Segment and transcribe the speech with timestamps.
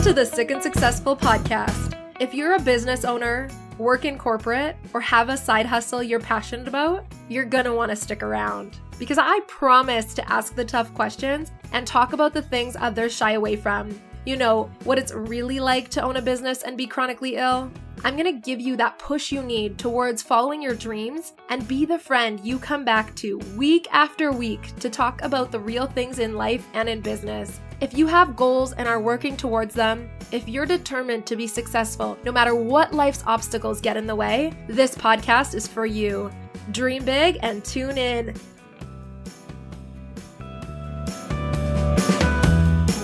[0.00, 1.94] Welcome to the Sick and Successful podcast.
[2.20, 6.66] If you're a business owner, work in corporate, or have a side hustle you're passionate
[6.66, 8.78] about, you're gonna wanna stick around.
[8.98, 13.32] Because I promise to ask the tough questions and talk about the things others shy
[13.32, 13.90] away from.
[14.24, 17.70] You know, what it's really like to own a business and be chronically ill.
[18.02, 21.98] I'm gonna give you that push you need towards following your dreams and be the
[21.98, 26.36] friend you come back to week after week to talk about the real things in
[26.36, 27.60] life and in business.
[27.80, 32.18] If you have goals and are working towards them, if you're determined to be successful
[32.24, 36.30] no matter what life's obstacles get in the way, this podcast is for you.
[36.72, 38.34] Dream big and tune in.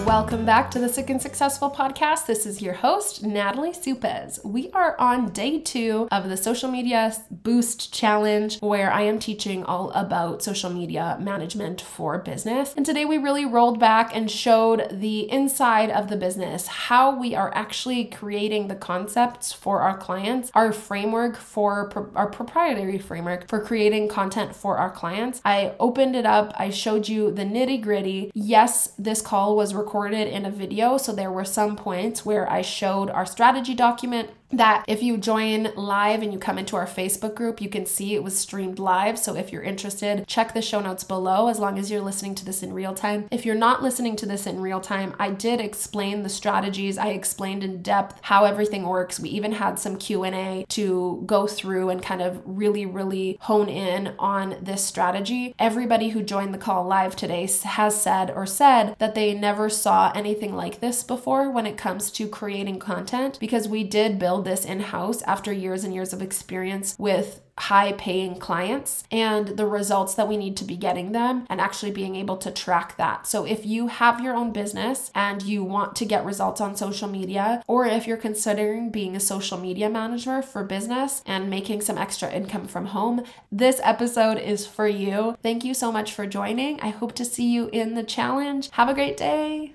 [0.06, 2.26] Welcome back to the Sick and Successful podcast.
[2.26, 4.38] This is your host, Natalie Supez.
[4.44, 9.64] We are on day two of the Social Media Boost Challenge, where I am teaching
[9.64, 12.72] all about social media management for business.
[12.76, 17.34] And today we really rolled back and showed the inside of the business, how we
[17.34, 23.60] are actually creating the concepts for our clients, our framework for our proprietary framework for
[23.60, 25.40] creating content for our clients.
[25.44, 28.30] I opened it up, I showed you the nitty gritty.
[28.34, 30.98] Yes, this call was recorded recorded in a video.
[30.98, 35.68] So there were some points where I showed our strategy document that if you join
[35.76, 39.18] live and you come into our Facebook group, you can see it was streamed live.
[39.18, 42.44] So if you're interested, check the show notes below as long as you're listening to
[42.44, 43.26] this in real time.
[43.30, 46.98] If you're not listening to this in real time, I did explain the strategies.
[46.98, 49.20] I explained in depth how everything works.
[49.20, 54.14] We even had some Q&A to go through and kind of really really hone in
[54.18, 55.54] on this strategy.
[55.58, 60.12] Everybody who joined the call live today has said or said that they never saw
[60.14, 64.44] anything like this before when it comes to creating content because we did build build
[64.44, 69.64] this in house after years and years of experience with high paying clients and the
[69.64, 73.26] results that we need to be getting them and actually being able to track that.
[73.26, 77.08] So if you have your own business and you want to get results on social
[77.08, 81.96] media or if you're considering being a social media manager for business and making some
[81.96, 85.34] extra income from home, this episode is for you.
[85.42, 86.78] Thank you so much for joining.
[86.80, 88.68] I hope to see you in the challenge.
[88.72, 89.72] Have a great day.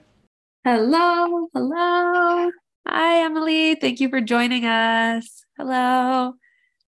[0.63, 2.52] Hello, hello.
[2.88, 3.75] Hi, Emily.
[3.75, 5.46] Thank you for joining us.
[5.58, 6.34] Hello.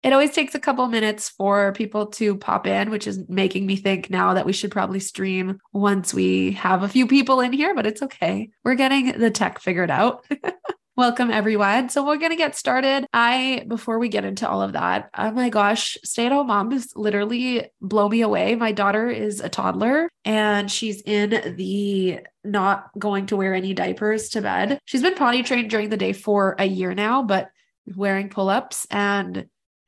[0.02, 3.76] It always takes a couple minutes for people to pop in, which is making me
[3.76, 7.74] think now that we should probably stream once we have a few people in here,
[7.74, 8.50] but it's okay.
[8.64, 10.26] We're getting the tech figured out.
[10.96, 11.88] Welcome everyone.
[11.88, 13.04] So we're going to get started.
[13.12, 18.08] I before we get into all of that, oh my gosh, stay-at-home moms literally blow
[18.08, 18.54] me away.
[18.54, 24.28] My daughter is a toddler and she's in the not going to wear any diapers
[24.30, 24.78] to bed.
[24.84, 27.50] She's been potty trained during the day for a year now, but
[27.96, 29.46] wearing pull-ups and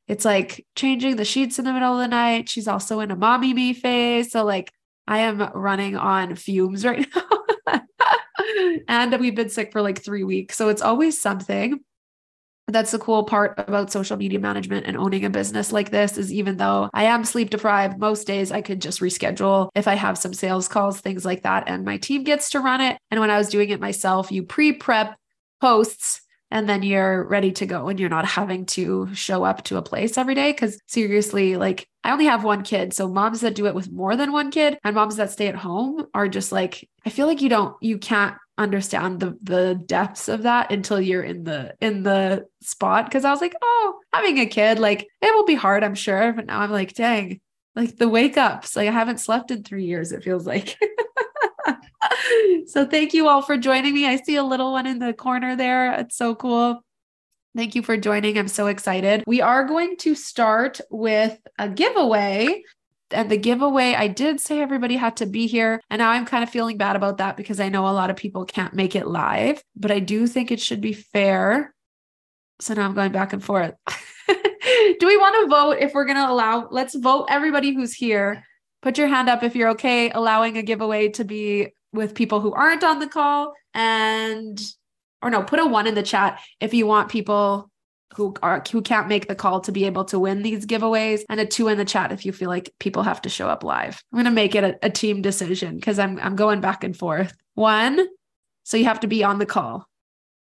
[0.09, 2.49] it's like changing the sheets in the middle of the night.
[2.49, 4.33] She's also in a mommy me phase.
[4.33, 4.73] So like
[5.07, 7.37] I am running on fumes right now
[8.87, 10.55] and we've been sick for like three weeks.
[10.55, 11.79] So it's always something.
[12.69, 16.33] That's the cool part about social media management and owning a business like this is
[16.33, 20.17] even though I am sleep deprived, most days I could just reschedule if I have
[20.17, 21.63] some sales calls, things like that.
[21.67, 22.97] And my team gets to run it.
[23.09, 25.17] And when I was doing it myself, you pre prep
[25.61, 29.77] posts and then you're ready to go and you're not having to show up to
[29.77, 30.53] a place every day.
[30.53, 32.93] Cause seriously, like I only have one kid.
[32.93, 35.55] So moms that do it with more than one kid and moms that stay at
[35.55, 40.27] home are just like, I feel like you don't, you can't understand the the depths
[40.27, 43.11] of that until you're in the in the spot.
[43.11, 46.33] Cause I was like, oh, having a kid, like it will be hard, I'm sure.
[46.33, 47.41] But now I'm like, dang,
[47.75, 48.75] like the wake ups.
[48.75, 50.77] Like I haven't slept in three years, it feels like.
[52.67, 54.05] so thank you all for joining me.
[54.05, 55.93] I see a little one in the corner there.
[55.93, 56.81] It's so cool.
[57.55, 58.37] Thank you for joining.
[58.37, 59.23] I'm so excited.
[59.25, 62.63] We are going to start with a giveaway.
[63.09, 65.81] And the giveaway, I did say everybody had to be here.
[65.89, 68.15] And now I'm kind of feeling bad about that because I know a lot of
[68.15, 71.73] people can't make it live, but I do think it should be fair.
[72.59, 73.73] So now I'm going back and forth.
[74.27, 76.67] do we want to vote if we're going to allow?
[76.69, 78.43] Let's vote everybody who's here.
[78.81, 82.53] Put your hand up if you're okay allowing a giveaway to be with people who
[82.53, 84.61] aren't on the call and
[85.21, 87.69] or no put a one in the chat if you want people
[88.15, 91.39] who are who can't make the call to be able to win these giveaways and
[91.39, 94.01] a two in the chat if you feel like people have to show up live.
[94.11, 96.95] I'm going to make it a, a team decision because i'm i'm going back and
[96.95, 97.35] forth.
[97.55, 98.07] One
[98.63, 99.87] so you have to be on the call.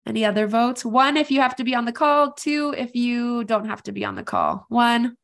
[0.07, 0.85] Any other votes?
[0.85, 2.33] One if you have to be on the call.
[2.33, 4.67] Two if you don't have to be on the call.
[4.69, 5.17] One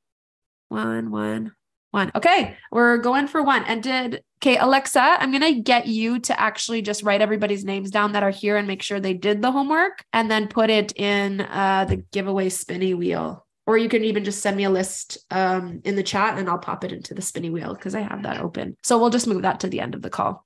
[0.68, 1.52] one one
[1.92, 2.10] one.
[2.14, 3.64] Okay, we're going for one.
[3.64, 8.12] And did okay, Alexa, I'm gonna get you to actually just write everybody's names down
[8.12, 11.42] that are here and make sure they did the homework and then put it in
[11.42, 13.46] uh, the giveaway spinny wheel.
[13.66, 16.58] Or you can even just send me a list um, in the chat and I'll
[16.58, 18.76] pop it into the spinny wheel because I have that open.
[18.82, 20.44] So we'll just move that to the end of the call.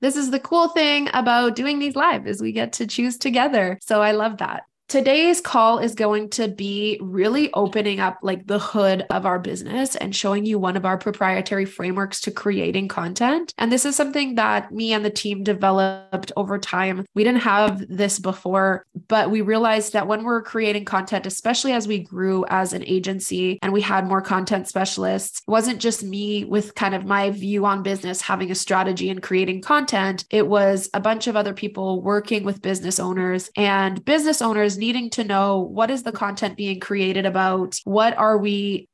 [0.00, 3.78] this is the cool thing about doing these live is we get to choose together.
[3.82, 4.64] So I love that.
[4.88, 9.96] Today's call is going to be really opening up like the hood of our business
[9.96, 13.52] and showing you one of our proprietary frameworks to creating content.
[13.58, 17.04] And this is something that me and the team developed over time.
[17.14, 21.86] We didn't have this before, but we realized that when we're creating content, especially as
[21.86, 26.46] we grew as an agency and we had more content specialists, it wasn't just me
[26.46, 30.24] with kind of my view on business having a strategy and creating content.
[30.30, 35.10] It was a bunch of other people working with business owners and business owners needing
[35.10, 37.78] to know what is the content being created about?
[37.84, 38.88] What are we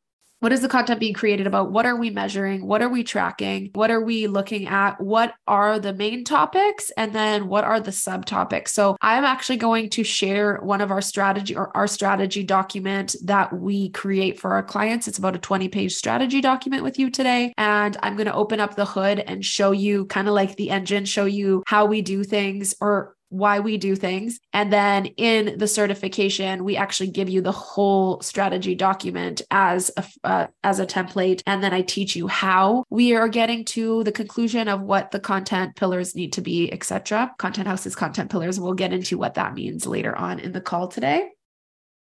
[0.45, 1.73] what is the content being created about?
[1.73, 2.67] What are we measuring?
[2.67, 3.71] What are we tracking?
[3.73, 5.01] What are we looking at?
[5.01, 6.91] What are the main topics?
[6.99, 8.69] And then what are the subtopics?
[8.69, 13.59] So I'm actually going to share one of our strategy or our strategy document that
[13.59, 15.09] we create for our clients.
[15.09, 17.55] It's about a 20 page strategy document with you today.
[17.57, 20.69] And I'm going to open up the hood and show you kind of like the
[20.69, 24.39] engine, show you how we do things or why we do things.
[24.53, 30.05] And then in the certification, we actually give you the whole strategy document as a,
[30.25, 31.43] uh, as a template.
[31.47, 35.21] And then I teach you how we are getting to the conclusion of what the
[35.21, 37.35] content pillars need to be, etc.
[37.39, 38.61] Content houses, content pillars.
[38.61, 41.34] We'll get into what that means later on in the call today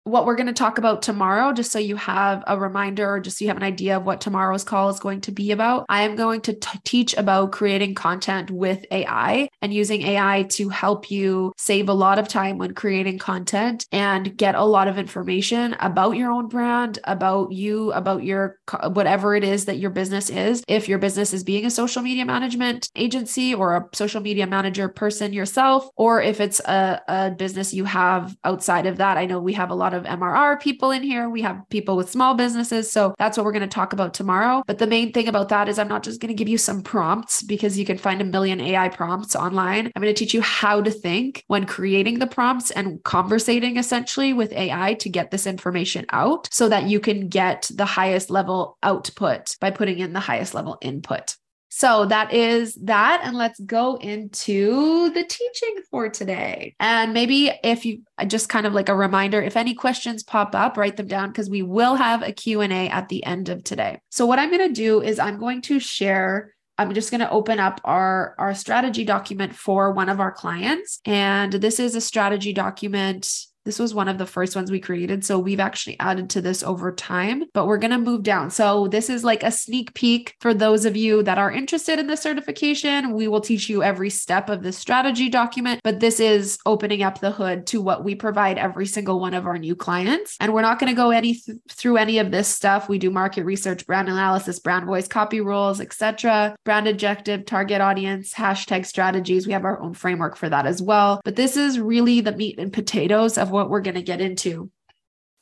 [0.03, 3.37] what we're going to talk about tomorrow, just so you have a reminder or just
[3.37, 5.85] so you have an idea of what tomorrow's call is going to be about.
[5.87, 10.67] I am going to t- teach about creating content with AI and using AI to
[10.69, 14.97] help you save a lot of time when creating content and get a lot of
[14.97, 18.59] information about your own brand, about you, about your
[18.91, 20.63] whatever it is that your business is.
[20.67, 24.89] If your business is being a social media management agency or a social media manager
[24.89, 29.17] person yourself, or if it's a, a business you have outside of that.
[29.17, 31.29] I know we have a lot lot of MRR people in here.
[31.29, 32.91] We have people with small businesses.
[32.91, 34.63] So that's what we're going to talk about tomorrow.
[34.65, 36.81] But the main thing about that is I'm not just going to give you some
[36.81, 39.91] prompts because you can find a million AI prompts online.
[39.95, 44.33] I'm going to teach you how to think when creating the prompts and conversating essentially
[44.33, 48.77] with AI to get this information out so that you can get the highest level
[48.83, 51.35] output by putting in the highest level input.
[51.75, 53.21] So that is that.
[53.23, 56.75] And let's go into the teaching for today.
[56.79, 60.53] And maybe if you uh, just kind of like a reminder, if any questions pop
[60.53, 63.99] up, write them down because we will have a Q&A at the end of today.
[64.11, 67.29] So what I'm going to do is I'm going to share I'm just going to
[67.29, 71.01] open up our, our strategy document for one of our clients.
[71.05, 73.31] And this is a strategy document
[73.65, 75.23] this was one of the first ones we created.
[75.23, 78.51] So we've actually added to this over time, but we're going to move down.
[78.51, 82.07] So this is like a sneak peek for those of you that are interested in
[82.07, 83.13] the certification.
[83.13, 87.19] We will teach you every step of the strategy document, but this is opening up
[87.19, 90.35] the hood to what we provide every single one of our new clients.
[90.39, 92.89] And we're not going to go any th- through any of this stuff.
[92.89, 98.33] We do market research, brand analysis, brand voice, copy rules, etc., brand objective, target audience,
[98.33, 99.47] hashtag strategies.
[99.47, 101.21] We have our own framework for that as well.
[101.23, 104.69] But this is really the meat and potatoes of what we're going to get into.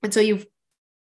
[0.04, 0.46] And so you've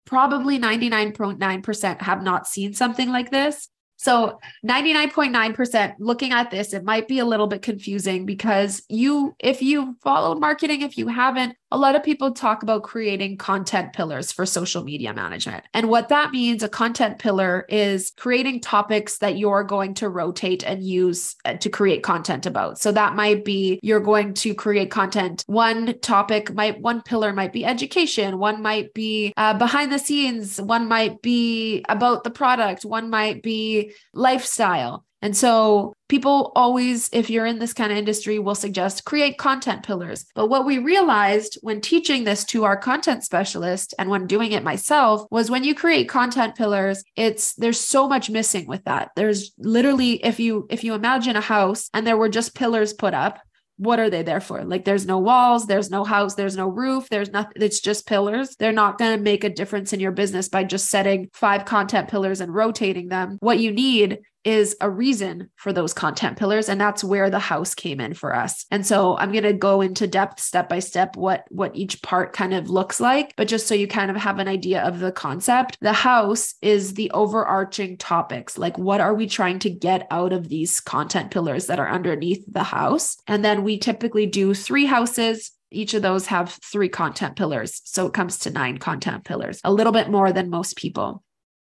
[0.06, 3.68] probably 99.9% have not seen something like this.
[3.98, 9.62] So 99.9% looking at this, it might be a little bit confusing because you, if
[9.62, 14.32] you followed marketing, if you haven't, a lot of people talk about creating content pillars
[14.32, 15.64] for social media management.
[15.74, 20.64] And what that means, a content pillar is creating topics that you're going to rotate
[20.64, 22.80] and use uh, to create content about.
[22.80, 25.44] So that might be you're going to create content.
[25.48, 30.60] One topic might, one pillar might be education, one might be uh, behind the scenes,
[30.60, 35.06] one might be about the product, one might be lifestyle.
[35.22, 39.84] And so people always, if you're in this kind of industry, will suggest create content
[39.84, 40.26] pillars.
[40.34, 44.64] But what we realized when teaching this to our content specialist and when doing it
[44.64, 49.12] myself was when you create content pillars, it's there's so much missing with that.
[49.16, 53.14] There's literally, if you if you imagine a house and there were just pillars put
[53.14, 53.40] up,
[53.80, 54.66] what are they there for?
[54.66, 58.56] Like there's no walls, there's no house, there's no roof, there's nothing, it's just pillars.
[58.58, 62.10] They're not going to make a difference in your business by just setting five content
[62.10, 63.38] pillars and rotating them.
[63.40, 67.76] What you need is a reason for those content pillars and that's where the house
[67.76, 68.66] came in for us.
[68.72, 72.34] And so I'm going to go into depth step by step what what each part
[72.34, 75.12] kind of looks like, but just so you kind of have an idea of the
[75.12, 78.58] concept, the house is the overarching topics.
[78.58, 82.44] Like what are we trying to get out of these content pillars that are underneath
[82.48, 83.18] the house?
[83.28, 87.82] And then we typically do three houses each of those have three content pillars.
[87.86, 91.24] So it comes to nine content pillars, a little bit more than most people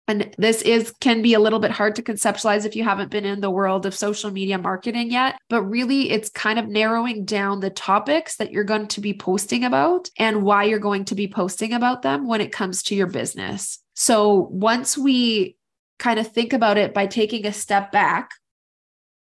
[0.08, 3.26] and this is can be a little bit hard to conceptualize if you haven't been
[3.26, 7.60] in the world of social media marketing yet but really it's kind of narrowing down
[7.60, 11.28] the topics that you're going to be posting about and why you're going to be
[11.28, 13.80] posting about them when it comes to your business.
[13.94, 15.58] So once we
[16.00, 18.32] kind of think about it by taking a step back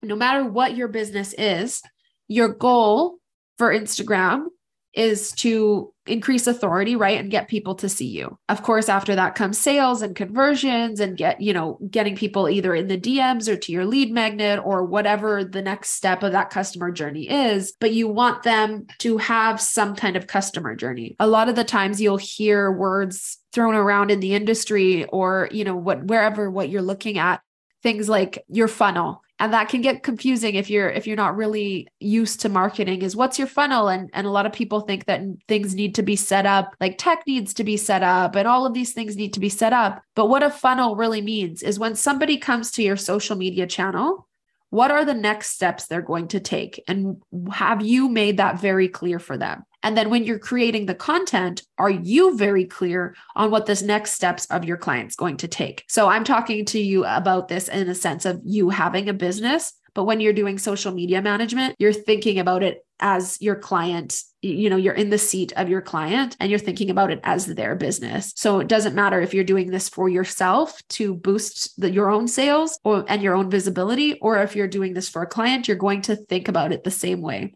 [0.03, 1.83] no matter what your business is,
[2.29, 3.19] your goal
[3.59, 4.47] for Instagram
[4.95, 7.19] is to increase authority, right?
[7.19, 8.39] And get people to see you.
[8.49, 12.75] Of course, after that comes sales and conversions and get, you know, getting people either
[12.75, 16.51] in the DMs or to your lead magnet or whatever the next step of that
[16.51, 17.73] customer journey is.
[17.81, 21.17] But you want them to have some kind of customer journey.
[21.19, 25.65] A lot of the times you'll hear words thrown around in the industry or, you
[25.65, 27.41] know, what wherever what you're looking at,
[27.83, 31.89] things like your funnel and that can get confusing if you're if you're not really
[31.99, 33.89] used to marketing is what's your funnel?
[33.89, 36.99] And and a lot of people think that things need to be set up like
[36.99, 39.73] tech needs to be set up and all of these things need to be set
[39.73, 40.03] up.
[40.15, 44.29] But what a funnel really means is when somebody comes to your social media channel
[44.71, 46.83] what are the next steps they're going to take?
[46.89, 47.23] And
[47.53, 51.63] have you made that very clear for them and then when you're creating the content,
[51.77, 55.85] are you very clear on what this next steps of your client's going to take?
[55.89, 59.75] So I'm talking to you about this in a sense of you having a business.
[59.95, 64.71] But when you're doing social media management, you're thinking about it as your client you
[64.71, 67.75] know you're in the seat of your client and you're thinking about it as their
[67.75, 72.09] business so it doesn't matter if you're doing this for yourself to boost the, your
[72.09, 75.67] own sales or and your own visibility or if you're doing this for a client
[75.67, 77.53] you're going to think about it the same way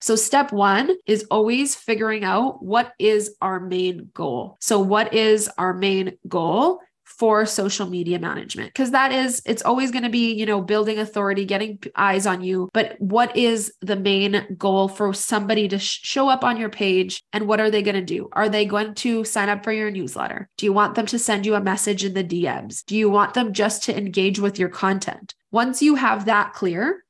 [0.00, 4.56] so, step one is always figuring out what is our main goal.
[4.60, 6.80] So, what is our main goal?
[7.06, 8.72] for social media management?
[8.74, 12.42] Because that is it's always going to be you know building authority getting eyes on
[12.42, 12.68] you.
[12.74, 17.22] But what is the main goal for somebody to sh- show up on your page?
[17.32, 18.28] And what are they going to do?
[18.32, 20.48] Are they going to sign up for your newsletter?
[20.58, 23.34] Do you want them to send you a message in the DMs do you want
[23.34, 25.34] them just to engage with your content?
[25.50, 27.04] Once you have that clear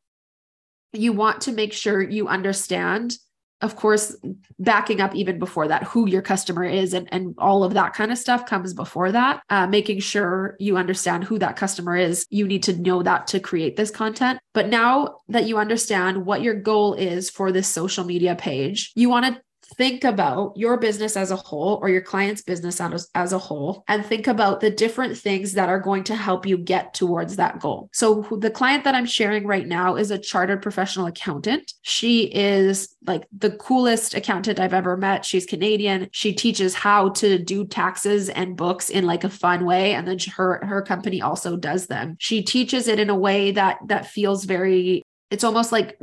[0.96, 3.16] you want to make sure you understand
[3.62, 4.14] of course
[4.58, 8.12] backing up even before that who your customer is and, and all of that kind
[8.12, 9.42] of stuff comes before that.
[9.48, 13.40] Uh, making sure you understand who that customer is you need to know that to
[13.40, 14.38] create this content.
[14.52, 19.08] But now that you understand what your goal is for this social media page you
[19.08, 19.40] want to
[19.74, 23.84] think about your business as a whole or your client's business as, as a whole
[23.88, 27.60] and think about the different things that are going to help you get towards that
[27.60, 27.88] goal.
[27.92, 31.72] So the client that I'm sharing right now is a chartered professional accountant.
[31.82, 35.24] She is like the coolest accountant I've ever met.
[35.24, 36.08] She's Canadian.
[36.12, 40.18] She teaches how to do taxes and books in like a fun way and then
[40.36, 42.16] her her company also does them.
[42.18, 45.98] She teaches it in a way that that feels very it's almost like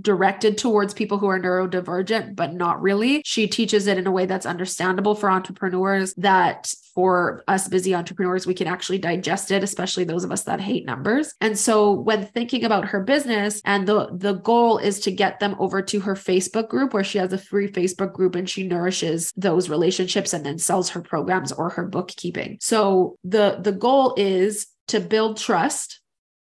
[0.00, 3.22] directed towards people who are neurodivergent, but not really.
[3.24, 8.46] She teaches it in a way that's understandable for entrepreneurs, that for us busy entrepreneurs,
[8.46, 11.34] we can actually digest it, especially those of us that hate numbers.
[11.40, 15.56] And so when thinking about her business, and the, the goal is to get them
[15.58, 19.32] over to her Facebook group where she has a free Facebook group and she nourishes
[19.36, 22.58] those relationships and then sells her programs or her bookkeeping.
[22.60, 26.00] So the the goal is to build trust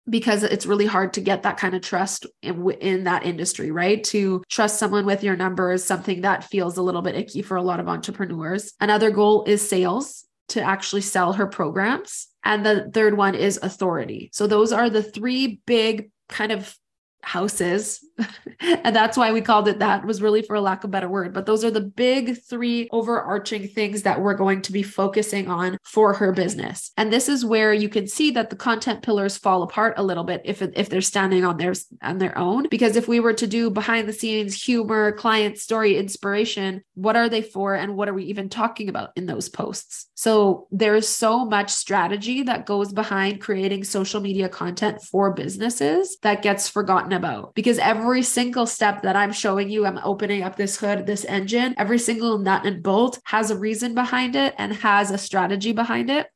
[0.10, 4.04] because it's really hard to get that kind of trust in, in that industry, right?
[4.06, 7.58] To trust someone with your number is something that feels a little bit icky for
[7.58, 8.74] a lot of entrepreneurs.
[8.80, 12.28] Another goal is sales to actually sell her programs.
[12.44, 14.30] And the third one is authority.
[14.32, 16.74] So those are the three big kind of
[17.22, 18.00] houses
[18.60, 21.34] and that's why we called it that was really for a lack of better word.
[21.34, 25.78] But those are the big three overarching things that we're going to be focusing on
[25.84, 26.92] for her business.
[26.98, 30.24] And this is where you can see that the content pillars fall apart a little
[30.24, 32.68] bit if if they're standing on their on their own.
[32.70, 37.30] Because if we were to do behind the scenes humor client story inspiration what are
[37.30, 40.08] they for and what are we even talking about in those posts?
[40.16, 46.42] So there's so much strategy that goes behind creating social media content for businesses that
[46.42, 47.54] gets forgotten about.
[47.54, 51.76] Because every single step that I'm showing you, I'm opening up this hood, this engine,
[51.78, 56.10] every single nut and bolt has a reason behind it and has a strategy behind
[56.10, 56.28] it.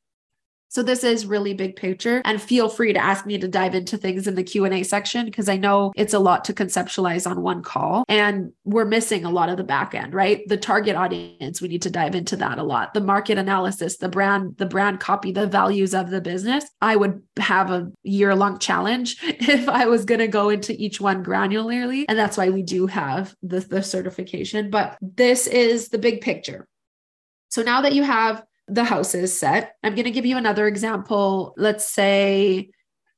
[0.72, 3.98] So this is really big picture and feel free to ask me to dive into
[3.98, 7.62] things in the Q&A section because I know it's a lot to conceptualize on one
[7.62, 10.48] call and we're missing a lot of the back end, right?
[10.48, 12.94] The target audience, we need to dive into that a lot.
[12.94, 16.63] The market analysis, the brand, the brand copy, the values of the business.
[16.82, 21.01] I would have a year long challenge if I was going to go into each
[21.01, 26.00] one granularly and that's why we do have the, the certification, but this is the
[26.00, 26.66] big picture.
[27.50, 29.75] So now that you have the house is set.
[29.84, 31.53] I'm going to give you another example.
[31.58, 32.70] Let's say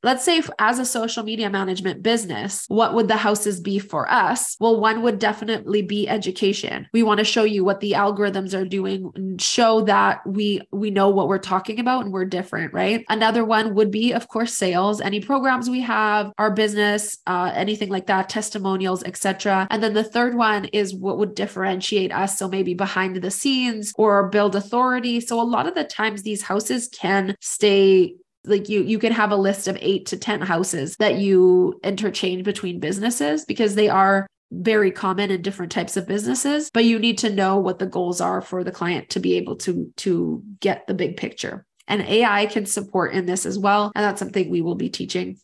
[0.04, 4.58] let's say as a social media management business, what would the houses be for us?
[4.60, 6.88] Well, one would definitely be education.
[6.94, 10.92] We want to show you what the algorithms are doing and show that we we
[10.92, 13.06] know what we're talking about and we're different, right?
[13.10, 17.90] Another one would be, of course, sales, any programs we have, our business, uh, anything
[17.90, 19.68] like that, testimonials, etc.
[19.72, 22.38] And then the third one is what would differentiate us.
[22.38, 25.20] So maybe behind the scenes or build authority.
[25.20, 29.32] So a lot of the times these houses can stay like you you can have
[29.32, 34.28] a list of 8 to 10 houses that you interchange between businesses because they are
[34.52, 38.22] very common in different types of businesses but you need to know what the goals
[38.22, 42.46] are for the client to be able to to get the big picture and AI
[42.46, 45.38] can support in this as well and that's something we will be teaching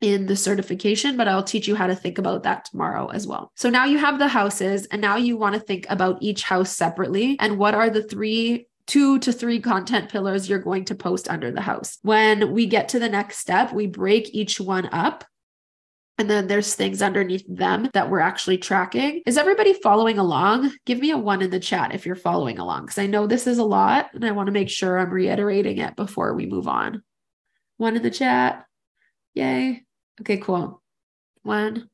[0.00, 3.52] in the certification, but I'll teach you how to think about that tomorrow as well.
[3.56, 6.70] So now you have the houses, and now you want to think about each house
[6.70, 11.28] separately and what are the three two to three content pillars you're going to post
[11.28, 11.98] under the house.
[12.02, 15.24] When we get to the next step, we break each one up.
[16.16, 19.22] And then there's things underneath them that we're actually tracking.
[19.26, 20.72] Is everybody following along?
[20.86, 23.48] Give me a one in the chat if you're following along, because I know this
[23.48, 26.68] is a lot and I want to make sure I'm reiterating it before we move
[26.68, 27.02] on.
[27.78, 28.64] One in the chat.
[29.34, 29.82] Yay.
[30.20, 30.80] Okay, cool.
[31.42, 31.90] One,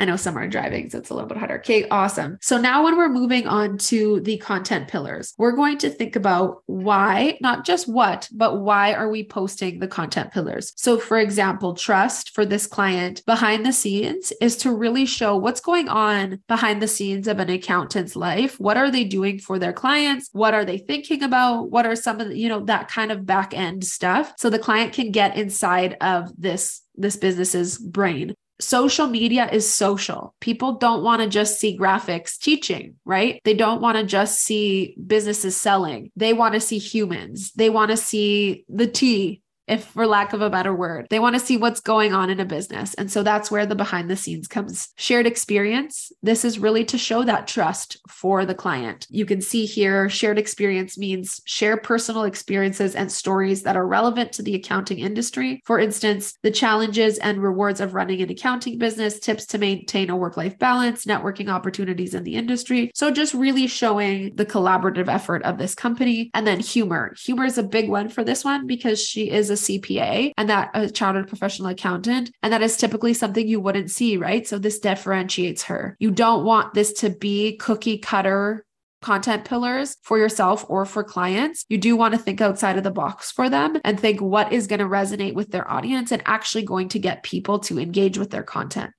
[0.00, 1.58] I know some are driving, so it's a little bit harder.
[1.58, 2.38] Okay, awesome.
[2.40, 6.62] So now when we're moving on to the content pillars, we're going to think about
[6.64, 10.72] why, not just what, but why are we posting the content pillars?
[10.76, 15.60] So, for example, trust for this client behind the scenes is to really show what's
[15.60, 18.58] going on behind the scenes of an accountant's life.
[18.58, 20.30] What are they doing for their clients?
[20.32, 21.70] What are they thinking about?
[21.70, 24.32] What are some of the, you know, that kind of back end stuff?
[24.38, 30.34] So the client can get inside of this this business's brain social media is social.
[30.40, 33.40] People don't want to just see graphics teaching, right?
[33.44, 36.10] They don't want to just see businesses selling.
[36.16, 37.52] They want to see humans.
[37.52, 41.06] They want to see the tea if for lack of a better word.
[41.10, 42.94] They want to see what's going on in a business.
[42.94, 44.88] And so that's where the behind the scenes comes.
[44.96, 46.12] Shared experience.
[46.22, 49.06] This is really to show that trust for the client.
[49.08, 54.32] You can see here shared experience means share personal experiences and stories that are relevant
[54.32, 55.62] to the accounting industry.
[55.64, 60.16] For instance, the challenges and rewards of running an accounting business, tips to maintain a
[60.16, 62.90] work life balance, networking opportunities in the industry.
[62.94, 66.30] So just really showing the collaborative effort of this company.
[66.34, 67.14] And then humor.
[67.24, 70.70] Humor is a big one for this one because she is a CPA and that
[70.74, 72.30] a chartered professional accountant.
[72.42, 74.46] And that is typically something you wouldn't see, right?
[74.46, 75.96] So this differentiates her.
[75.98, 78.64] You don't want this to be cookie cutter
[79.02, 82.90] content pillars for yourself or for clients, you do want to think outside of the
[82.90, 86.64] box for them and think what is going to resonate with their audience and actually
[86.64, 88.92] going to get people to engage with their content.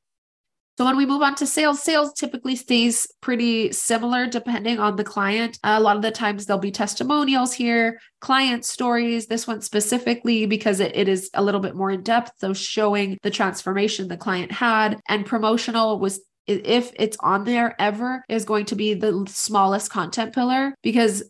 [0.77, 5.03] So when we move on to sales, sales typically stays pretty similar depending on the
[5.03, 5.59] client.
[5.63, 10.79] a lot of the times there'll be testimonials here, client stories, this one specifically because
[10.79, 12.31] it, it is a little bit more in depth.
[12.37, 18.23] So showing the transformation the client had and promotional was if it's on there ever
[18.27, 21.23] is going to be the smallest content pillar because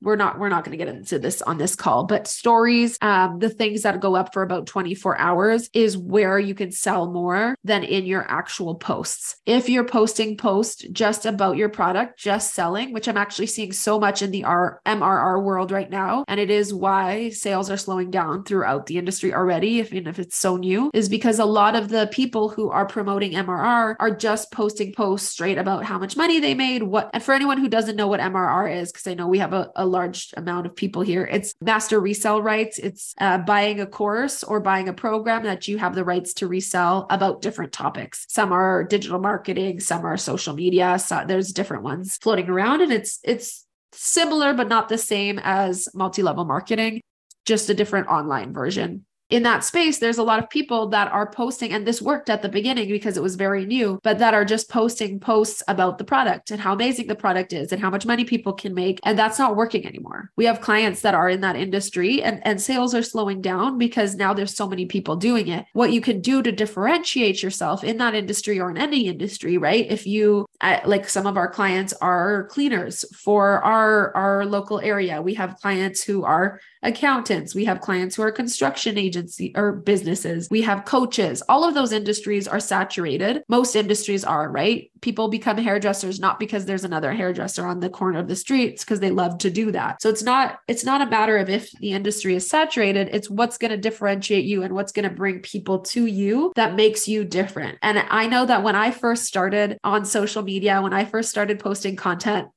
[0.00, 3.38] we're not we're not going to get into this on this call but stories um,
[3.38, 7.56] the things that go up for about 24 hours is where you can sell more
[7.64, 9.36] than in your actual posts.
[9.46, 13.98] If you're posting posts just about your product just selling which i'm actually seeing so
[13.98, 18.10] much in the R- mrr world right now and it is why sales are slowing
[18.10, 21.76] down throughout the industry already if, even if it's so new is because a lot
[21.76, 26.16] of the people who are promoting mrr are just posting posts straight about how much
[26.16, 29.14] money they made what and for anyone who doesn't know what mrr is because i
[29.14, 31.24] know we have a, a large amount of people here.
[31.24, 32.78] It's master resell rights.
[32.78, 36.46] It's uh, buying a course or buying a program that you have the rights to
[36.46, 38.26] resell about different topics.
[38.28, 40.98] Some are digital marketing, some are social media.
[40.98, 45.88] So there's different ones floating around, and it's it's similar but not the same as
[45.94, 47.00] multi-level marketing,
[47.44, 51.28] just a different online version in that space, there's a lot of people that are
[51.28, 54.44] posting, and this worked at the beginning because it was very new, but that are
[54.44, 58.06] just posting posts about the product and how amazing the product is and how much
[58.06, 59.00] money people can make.
[59.02, 60.30] And that's not working anymore.
[60.36, 64.14] We have clients that are in that industry and, and sales are slowing down because
[64.14, 65.66] now there's so many people doing it.
[65.72, 69.86] What you can do to differentiate yourself in that industry or in any industry, right?
[69.90, 75.34] If you, like some of our clients are cleaners for our, our local area, we
[75.34, 80.62] have clients who are accountants, we have clients who are construction agency or businesses, we
[80.62, 81.42] have coaches.
[81.48, 83.42] All of those industries are saturated.
[83.48, 84.90] Most industries are, right?
[85.00, 89.00] People become hairdressers not because there's another hairdresser on the corner of the streets because
[89.00, 90.02] they love to do that.
[90.02, 93.58] So it's not it's not a matter of if the industry is saturated, it's what's
[93.58, 97.24] going to differentiate you and what's going to bring people to you that makes you
[97.24, 97.78] different.
[97.82, 101.58] And I know that when I first started on social media, when I first started
[101.58, 102.48] posting content,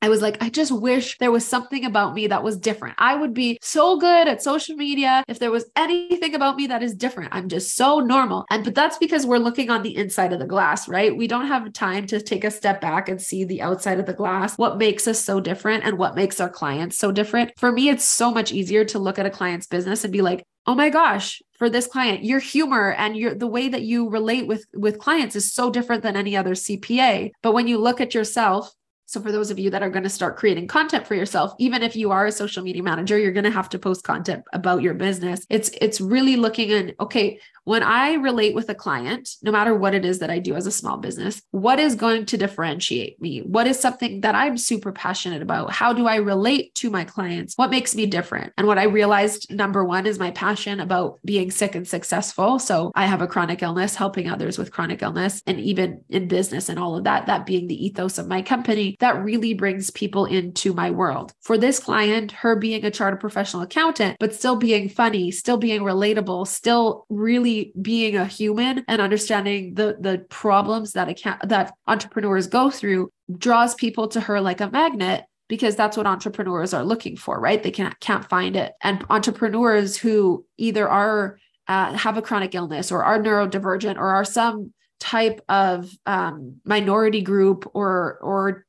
[0.00, 2.94] I was like, I just wish there was something about me that was different.
[2.98, 6.82] I would be so good at social media if there was anything about me that
[6.82, 7.34] is different.
[7.34, 8.44] I'm just so normal.
[8.50, 11.16] And but that's because we're looking on the inside of the glass, right?
[11.16, 14.12] We don't have time to take a step back and see the outside of the
[14.12, 17.52] glass, what makes us so different and what makes our clients so different.
[17.58, 20.44] For me, it's so much easier to look at a client's business and be like,
[20.66, 24.46] oh my gosh for this client your humor and your the way that you relate
[24.46, 28.14] with with clients is so different than any other cpa but when you look at
[28.14, 28.70] yourself
[29.08, 31.82] So for those of you that are going to start creating content for yourself, even
[31.82, 34.82] if you are a social media manager, you're going to have to post content about
[34.82, 35.46] your business.
[35.48, 39.94] It's it's really looking in okay, when I relate with a client, no matter what
[39.94, 43.40] it is that I do as a small business, what is going to differentiate me?
[43.40, 45.70] What is something that I'm super passionate about?
[45.70, 47.52] How do I relate to my clients?
[47.56, 48.54] What makes me different?
[48.56, 52.58] And what I realized number 1 is my passion about being sick and successful.
[52.58, 56.70] So I have a chronic illness, helping others with chronic illness and even in business
[56.70, 60.24] and all of that, that being the ethos of my company, that really brings people
[60.24, 61.34] into my world.
[61.42, 65.82] For this client, her being a chartered professional accountant, but still being funny, still being
[65.82, 72.46] relatable, still really being a human and understanding the the problems that account that entrepreneurs
[72.46, 77.16] go through draws people to her like a magnet because that's what entrepreneurs are looking
[77.16, 77.62] for right?
[77.62, 78.72] They can't can't find it.
[78.82, 84.24] And entrepreneurs who either are uh, have a chronic illness or are neurodivergent or are
[84.24, 88.66] some type of um, minority group or or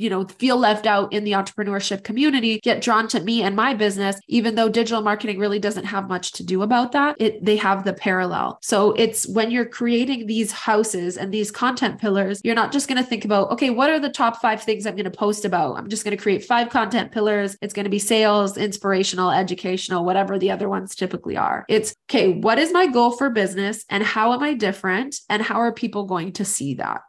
[0.00, 3.74] you know, feel left out in the entrepreneurship community get drawn to me and my
[3.74, 7.16] business, even though digital marketing really doesn't have much to do about that.
[7.18, 8.58] It they have the parallel.
[8.62, 13.02] So it's when you're creating these houses and these content pillars, you're not just going
[13.02, 15.76] to think about, okay, what are the top five things I'm going to post about?
[15.76, 17.56] I'm just going to create five content pillars.
[17.60, 21.64] It's going to be sales, inspirational, educational, whatever the other ones typically are.
[21.68, 25.20] It's okay, what is my goal for business and how am I different?
[25.28, 27.02] And how are people going to see that?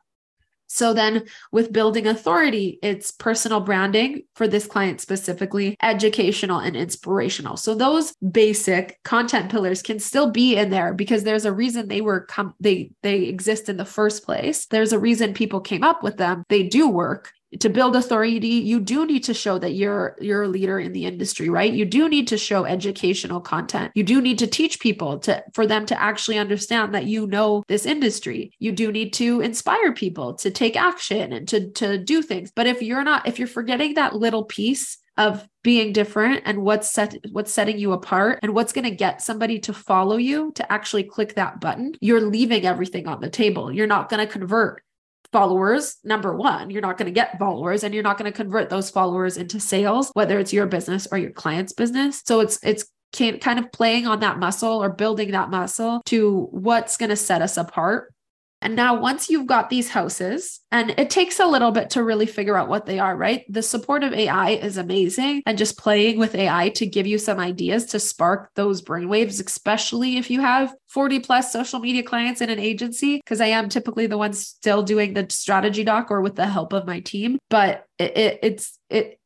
[0.74, 7.58] So then with building authority, it's personal branding for this client specifically, educational and inspirational.
[7.58, 12.00] So those basic content pillars can still be in there because there's a reason they
[12.00, 14.66] were come they they exist in the first place.
[14.68, 16.46] There's a reason people came up with them.
[16.48, 20.48] They do work to build authority you do need to show that you're you're a
[20.48, 21.74] leader in the industry right?
[21.74, 23.92] You do need to show educational content.
[23.96, 27.64] You do need to teach people to for them to actually understand that you know
[27.68, 28.52] this industry.
[28.60, 32.52] You do need to inspire people to take action and to to do things.
[32.56, 36.90] But if you're not if you're forgetting that little piece of being different and what's
[36.90, 40.72] set what's setting you apart and what's going to get somebody to follow you to
[40.72, 43.72] actually click that button you're leaving everything on the table.
[43.72, 44.84] You're not going to convert
[45.32, 48.70] followers number one you're not going to get followers and you're not going to convert
[48.70, 52.22] those followers into sales whether it's your business or your client's business.
[52.26, 56.98] So it's it's kind of playing on that muscle or building that muscle to what's
[56.98, 58.14] going to set us apart
[58.62, 62.28] and now, once you've got these houses, and it takes a little bit to really
[62.28, 63.44] figure out what they are, right?
[63.50, 65.42] The support of AI is amazing.
[65.48, 70.18] And just playing with AI to give you some ideas to spark those brainwaves, especially
[70.18, 74.06] if you have 40 plus social media clients in an agency, because I am typically
[74.06, 77.40] the one still doing the strategy doc or with the help of my team.
[77.50, 79.20] But it, it, it's, it,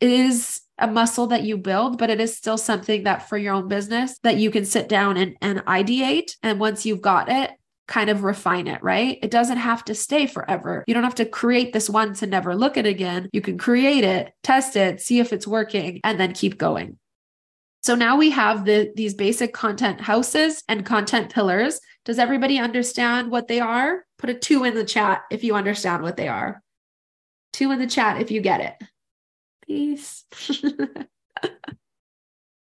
[0.00, 3.54] it is a muscle that you build, but it is still something that for your
[3.54, 6.32] own business that you can sit down and, and ideate.
[6.42, 7.52] And once you've got it,
[7.86, 9.18] kind of refine it, right?
[9.22, 10.84] It doesn't have to stay forever.
[10.86, 13.28] You don't have to create this once and never look at it again.
[13.32, 16.98] You can create it, test it, see if it's working, and then keep going.
[17.82, 21.80] So now we have the these basic content houses and content pillars.
[22.06, 24.04] Does everybody understand what they are?
[24.18, 26.62] Put a 2 in the chat if you understand what they are.
[27.52, 28.88] 2 in the chat if you get it.
[29.66, 30.24] Peace.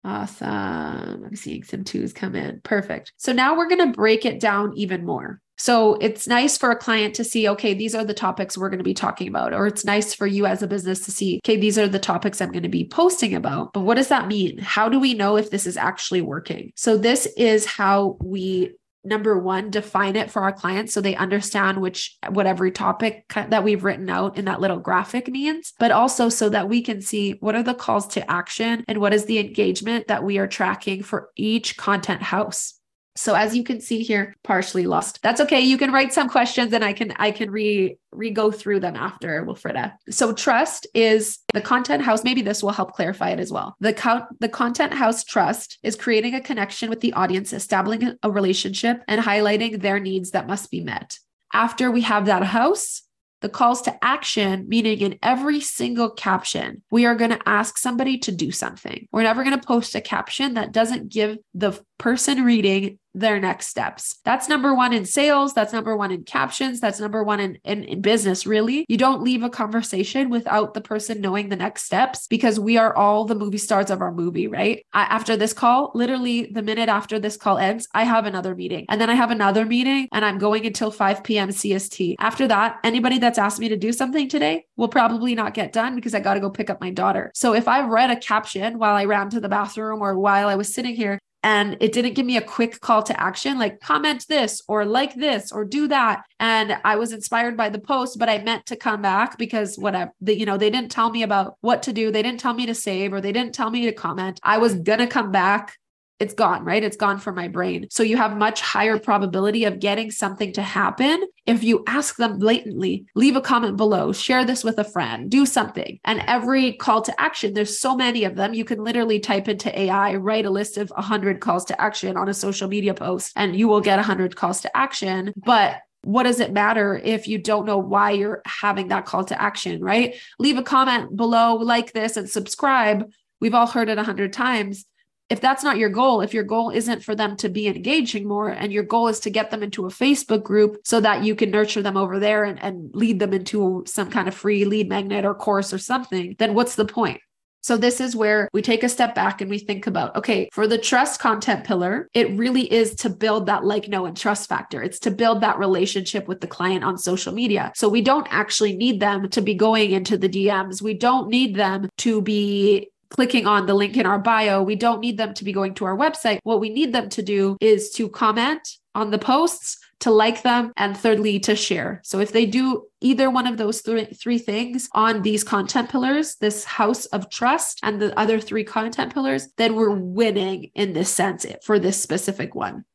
[0.03, 1.25] Awesome.
[1.25, 2.59] I'm seeing some twos come in.
[2.63, 3.13] Perfect.
[3.17, 5.39] So now we're going to break it down even more.
[5.57, 8.79] So it's nice for a client to see, okay, these are the topics we're going
[8.79, 9.53] to be talking about.
[9.53, 12.41] Or it's nice for you as a business to see, okay, these are the topics
[12.41, 13.71] I'm going to be posting about.
[13.71, 14.57] But what does that mean?
[14.57, 16.73] How do we know if this is actually working?
[16.75, 18.71] So this is how we
[19.03, 23.63] number one define it for our clients so they understand which what every topic that
[23.63, 27.31] we've written out in that little graphic means but also so that we can see
[27.39, 31.03] what are the calls to action and what is the engagement that we are tracking
[31.03, 32.79] for each content house
[33.15, 35.21] so as you can see here, partially lost.
[35.21, 35.59] That's okay.
[35.59, 38.95] You can write some questions and I can I can re re go through them
[38.95, 39.93] after Wilfreda.
[40.09, 42.23] So trust is the content house.
[42.23, 43.75] Maybe this will help clarify it as well.
[43.79, 48.31] The count the content house trust is creating a connection with the audience, establishing a
[48.31, 51.19] relationship and highlighting their needs that must be met.
[51.53, 53.03] After we have that house,
[53.41, 58.17] the calls to action, meaning in every single caption, we are going to ask somebody
[58.19, 59.05] to do something.
[59.11, 63.67] We're never going to post a caption that doesn't give the person reading their next
[63.67, 64.19] steps.
[64.23, 65.53] That's number one in sales.
[65.53, 66.79] That's number one in captions.
[66.79, 68.85] That's number one in, in, in, business, really.
[68.87, 72.95] You don't leave a conversation without the person knowing the next steps because we are
[72.95, 74.85] all the movie stars of our movie, right?
[74.93, 78.85] I, after this call, literally the minute after this call ends, I have another meeting
[78.89, 81.49] and then I have another meeting and I'm going until 5 p.m.
[81.49, 82.15] CST.
[82.19, 85.95] After that, anybody that's asked me to do something today will probably not get done
[85.95, 87.31] because I got to go pick up my daughter.
[87.35, 90.55] So if I've read a caption while I ran to the bathroom or while I
[90.55, 94.25] was sitting here, and it didn't give me a quick call to action like comment
[94.27, 96.23] this or like this or do that.
[96.39, 100.11] And i was inspired by the post but i meant to come back because whatever
[100.21, 102.11] the, you know they didn't tell me about what to do.
[102.11, 104.39] They didn't tell me to save or they didn't tell me to comment.
[104.43, 105.77] I was gonna come back
[106.23, 106.83] it's gone, right?
[106.83, 107.87] It's gone from my brain.
[107.91, 112.39] So you have much higher probability of getting something to happen if you ask them
[112.39, 115.99] blatantly, leave a comment below, share this with a friend, do something.
[116.05, 118.53] And every call to action, there's so many of them.
[118.53, 122.29] You can literally type into AI, write a list of 100 calls to action on
[122.29, 125.33] a social media post, and you will get 100 calls to action.
[125.35, 129.41] But what does it matter if you don't know why you're having that call to
[129.41, 130.15] action, right?
[130.39, 133.09] Leave a comment below, like this, and subscribe.
[133.41, 134.85] We've all heard it a hundred times
[135.29, 138.49] if that's not your goal, if your goal isn't for them to be engaging more
[138.49, 141.49] and your goal is to get them into a Facebook group so that you can
[141.49, 145.25] nurture them over there and, and lead them into some kind of free lead magnet
[145.25, 147.19] or course or something, then what's the point?
[147.63, 150.67] So, this is where we take a step back and we think about okay, for
[150.67, 154.83] the trust content pillar, it really is to build that like, know, and trust factor.
[154.83, 157.71] It's to build that relationship with the client on social media.
[157.73, 160.81] So, we don't actually need them to be going into the DMs.
[160.81, 164.63] We don't need them to be clicking on the link in our bio.
[164.63, 166.39] We don't need them to be going to our website.
[166.43, 170.71] What we need them to do is to comment on the posts, to like them,
[170.77, 172.01] and thirdly, to share.
[172.03, 176.35] So if they do either one of those three, three things on these content pillars,
[176.35, 181.09] this house of trust and the other three content pillars, then we're winning in this
[181.09, 182.85] sense for this specific one.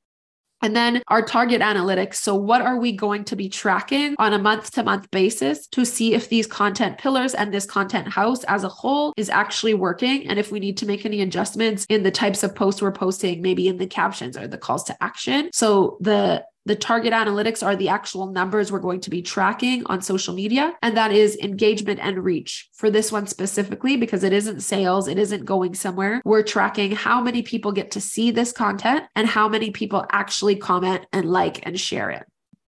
[0.62, 2.16] And then our target analytics.
[2.16, 5.85] So, what are we going to be tracking on a month to month basis to
[5.85, 10.29] see if these content pillars and this content house as a whole is actually working?
[10.29, 13.42] And if we need to make any adjustments in the types of posts we're posting,
[13.42, 15.51] maybe in the captions or the calls to action.
[15.53, 20.03] So, the the target analytics are the actual numbers we're going to be tracking on
[20.03, 20.75] social media.
[20.83, 22.69] And that is engagement and reach.
[22.75, 27.23] For this one specifically, because it isn't sales, it isn't going somewhere, we're tracking how
[27.23, 31.67] many people get to see this content and how many people actually comment and like
[31.67, 32.27] and share it.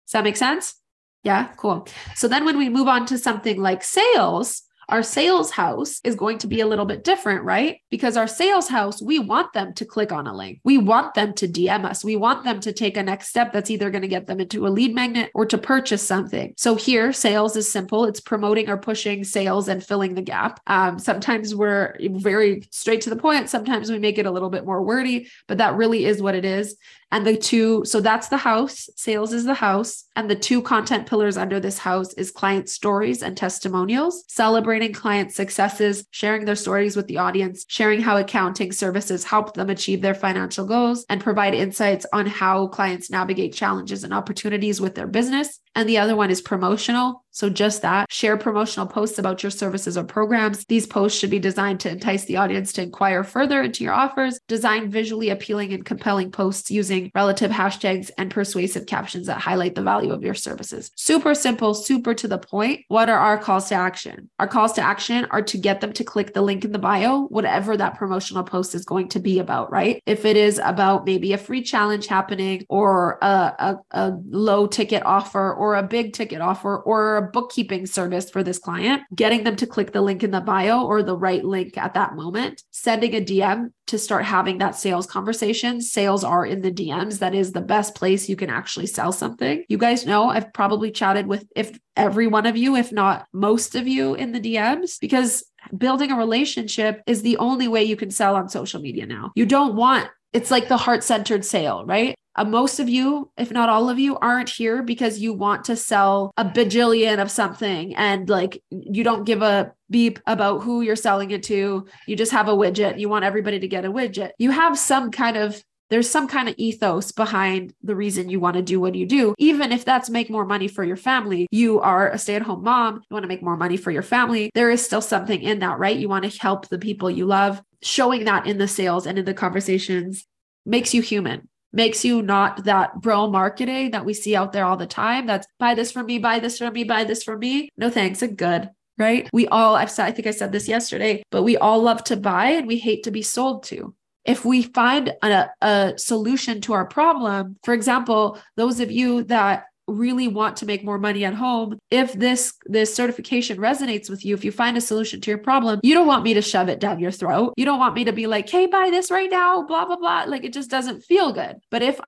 [0.06, 0.76] Does that make sense?
[1.24, 1.88] Yeah, cool.
[2.16, 6.40] So then when we move on to something like sales, our sales house is going
[6.40, 7.78] to be a little bit different, right?
[7.90, 10.60] Because our sales house, we want them to click on a link.
[10.64, 12.04] We want them to DM us.
[12.04, 14.68] We want them to take a next step that's either going to get them into
[14.68, 16.54] a lead magnet or to purchase something.
[16.58, 18.06] So here, sales is simple.
[18.06, 20.60] It's promoting or pushing sales and filling the gap.
[20.68, 23.50] Um, sometimes we're very straight to the point.
[23.50, 26.46] Sometimes we make it a little bit more wordy, but that really is what it
[26.46, 26.76] is.
[27.12, 30.06] And the two, so that's the house, sales is the house.
[30.16, 35.32] And the two content pillars under this house is client stories and testimonials, celebrating client
[35.32, 40.14] successes, sharing their stories with the audience, sharing how accounting services help them achieve their
[40.14, 45.60] financial goals, and provide insights on how clients navigate challenges and opportunities with their business.
[45.76, 47.24] And the other one is promotional.
[47.32, 50.66] So, just that share promotional posts about your services or programs.
[50.66, 54.40] These posts should be designed to entice the audience to inquire further into your offers.
[54.48, 59.84] Design visually appealing and compelling posts using relative hashtags and persuasive captions that highlight the
[59.84, 60.92] value of your services.
[60.96, 62.82] Super simple, super to the point.
[62.88, 64.30] What are our calls to action?
[64.40, 67.28] Our calls to action are to get them to click the link in the bio,
[67.28, 70.02] whatever that promotional post is going to be about, right?
[70.06, 73.26] If it is about maybe a free challenge happening or a,
[73.60, 78.44] a, a low ticket offer or a big ticket offer or a bookkeeping service for
[78.44, 81.78] this client, getting them to click the link in the bio or the right link
[81.78, 85.82] at that moment, sending a DM to start having that sales conversation.
[85.82, 87.20] Sales are in the DMs.
[87.20, 89.64] That is the best place you can actually sell something.
[89.68, 93.76] You guys know I've probably chatted with if every one of you, if not most
[93.76, 95.44] of you in the DMs, because
[95.78, 99.32] building a relationship is the only way you can sell on social media now.
[99.36, 102.16] You don't want it's like the heart centered sale, right?
[102.40, 105.76] Uh, most of you, if not all of you, aren't here because you want to
[105.76, 110.96] sell a bajillion of something and like you don't give a beep about who you're
[110.96, 111.86] selling it to.
[112.08, 112.98] You just have a widget.
[112.98, 114.32] You want everybody to get a widget.
[114.38, 118.56] You have some kind of there's some kind of ethos behind the reason you want
[118.56, 119.36] to do what you do.
[119.38, 122.64] Even if that's make more money for your family, you are a stay at home
[122.64, 124.50] mom, you want to make more money for your family.
[124.54, 125.98] There is still something in that, right?
[125.98, 127.62] You want to help the people you love.
[127.82, 130.26] Showing that in the sales and in the conversations
[130.66, 134.78] makes you human makes you not that bro marketing that we see out there all
[134.78, 135.26] the time.
[135.26, 137.70] That's buy this from me, buy this from me, buy this from me.
[137.78, 138.70] No thanks, it's good.
[138.98, 139.30] Right.
[139.32, 142.18] We all, I've said, I think I said this yesterday, but we all love to
[142.18, 143.96] buy and we hate to be sold to.
[144.26, 149.69] If we find a, a solution to our problem, for example, those of you that
[149.94, 154.34] really want to make more money at home if this this certification resonates with you
[154.34, 156.80] if you find a solution to your problem you don't want me to shove it
[156.80, 159.64] down your throat you don't want me to be like hey buy this right now
[159.64, 162.00] blah blah blah like it just doesn't feel good but if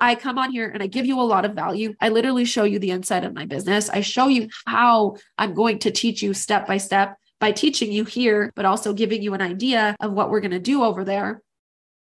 [0.00, 1.92] I come on here and I give you a lot of value.
[2.00, 3.90] I literally show you the inside of my business.
[3.90, 8.04] I show you how I'm going to teach you step by step by teaching you
[8.04, 11.42] here, but also giving you an idea of what we're going to do over there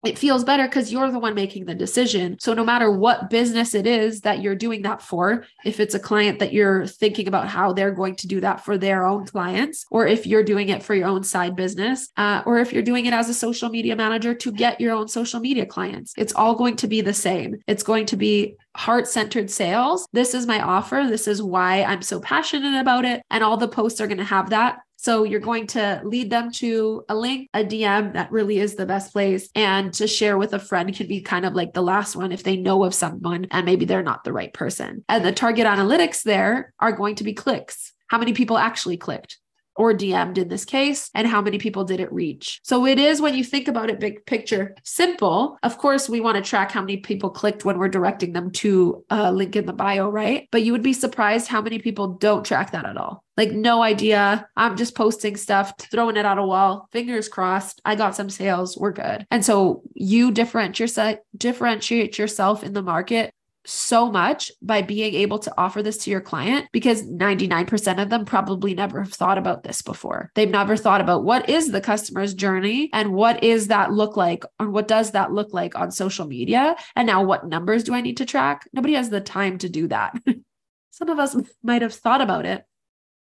[0.04, 2.38] it feels better because you're the one making the decision.
[2.40, 6.00] So, no matter what business it is that you're doing that for, if it's a
[6.00, 9.84] client that you're thinking about how they're going to do that for their own clients,
[9.90, 13.06] or if you're doing it for your own side business, uh, or if you're doing
[13.06, 16.54] it as a social media manager to get your own social media clients, it's all
[16.54, 17.56] going to be the same.
[17.66, 20.06] It's going to be heart centered sales.
[20.12, 21.06] This is my offer.
[21.08, 23.22] This is why I'm so passionate about it.
[23.30, 24.78] And all the posts are going to have that.
[25.02, 28.84] So you're going to lead them to a link, a DM that really is the
[28.84, 29.48] best place.
[29.54, 32.42] And to share with a friend can be kind of like the last one if
[32.42, 35.02] they know of someone and maybe they're not the right person.
[35.08, 37.94] And the target analytics there are going to be clicks.
[38.08, 39.38] How many people actually clicked?
[39.80, 42.60] Or DM'd in this case, and how many people did it reach.
[42.62, 45.56] So it is when you think about it big picture, simple.
[45.62, 49.02] Of course, we want to track how many people clicked when we're directing them to
[49.08, 50.48] a link in the bio, right?
[50.52, 53.24] But you would be surprised how many people don't track that at all.
[53.38, 54.46] Like, no idea.
[54.54, 56.86] I'm just posting stuff, throwing it at a wall.
[56.92, 57.80] Fingers crossed.
[57.86, 58.76] I got some sales.
[58.76, 59.26] We're good.
[59.30, 63.32] And so you differentiate yourself, differentiate yourself in the market
[63.66, 68.24] so much by being able to offer this to your client because 99% of them
[68.24, 70.30] probably never have thought about this before.
[70.34, 74.44] They've never thought about what is the customer's journey and what is that look like
[74.58, 78.00] and what does that look like on social media and now what numbers do I
[78.00, 78.68] need to track?
[78.72, 80.16] Nobody has the time to do that.
[80.90, 82.64] Some of us might have thought about it,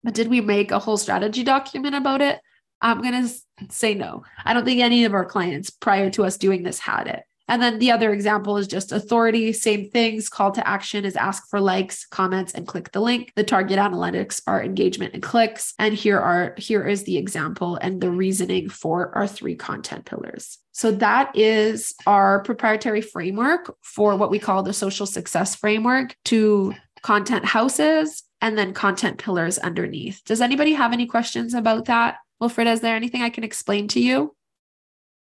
[0.02, 2.40] but did we make a whole strategy document about it?
[2.80, 4.24] I'm going to say no.
[4.44, 7.22] I don't think any of our clients prior to us doing this had it.
[7.52, 10.30] And then the other example is just authority, same things.
[10.30, 13.30] Call to action is ask for likes, comments, and click the link.
[13.36, 15.74] The target analytics are engagement and clicks.
[15.78, 20.56] And here are here is the example and the reasoning for our three content pillars.
[20.70, 26.72] So that is our proprietary framework for what we call the social success framework to
[27.02, 30.22] content houses and then content pillars underneath.
[30.24, 32.16] Does anybody have any questions about that?
[32.40, 34.34] Wilfred, is there anything I can explain to you?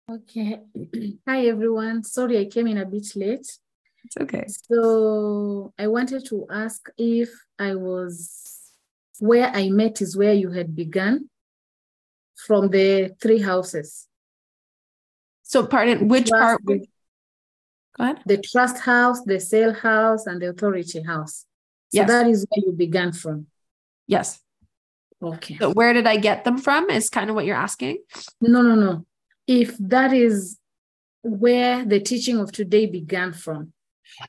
[0.09, 0.59] Okay.
[1.27, 2.03] Hi, everyone.
[2.03, 3.47] Sorry, I came in a bit late.
[4.05, 4.45] It's okay.
[4.47, 8.59] So I wanted to ask if I was
[9.19, 11.29] where I met is where you had begun
[12.35, 14.07] from the three houses.
[15.43, 16.61] So, pardon, which Trust part?
[16.65, 16.87] the-
[17.95, 18.21] Go ahead.
[18.25, 21.45] The trust house, the sale house, and the authority house.
[21.93, 22.07] So Yes.
[22.09, 23.45] that is where you began from.
[24.07, 24.39] Yes.
[25.21, 25.57] Okay.
[25.59, 26.89] So, where did I get them from?
[26.89, 27.99] Is kind of what you're asking.
[28.41, 29.05] No, no, no.
[29.47, 30.58] If that is
[31.23, 33.73] where the teaching of today began from.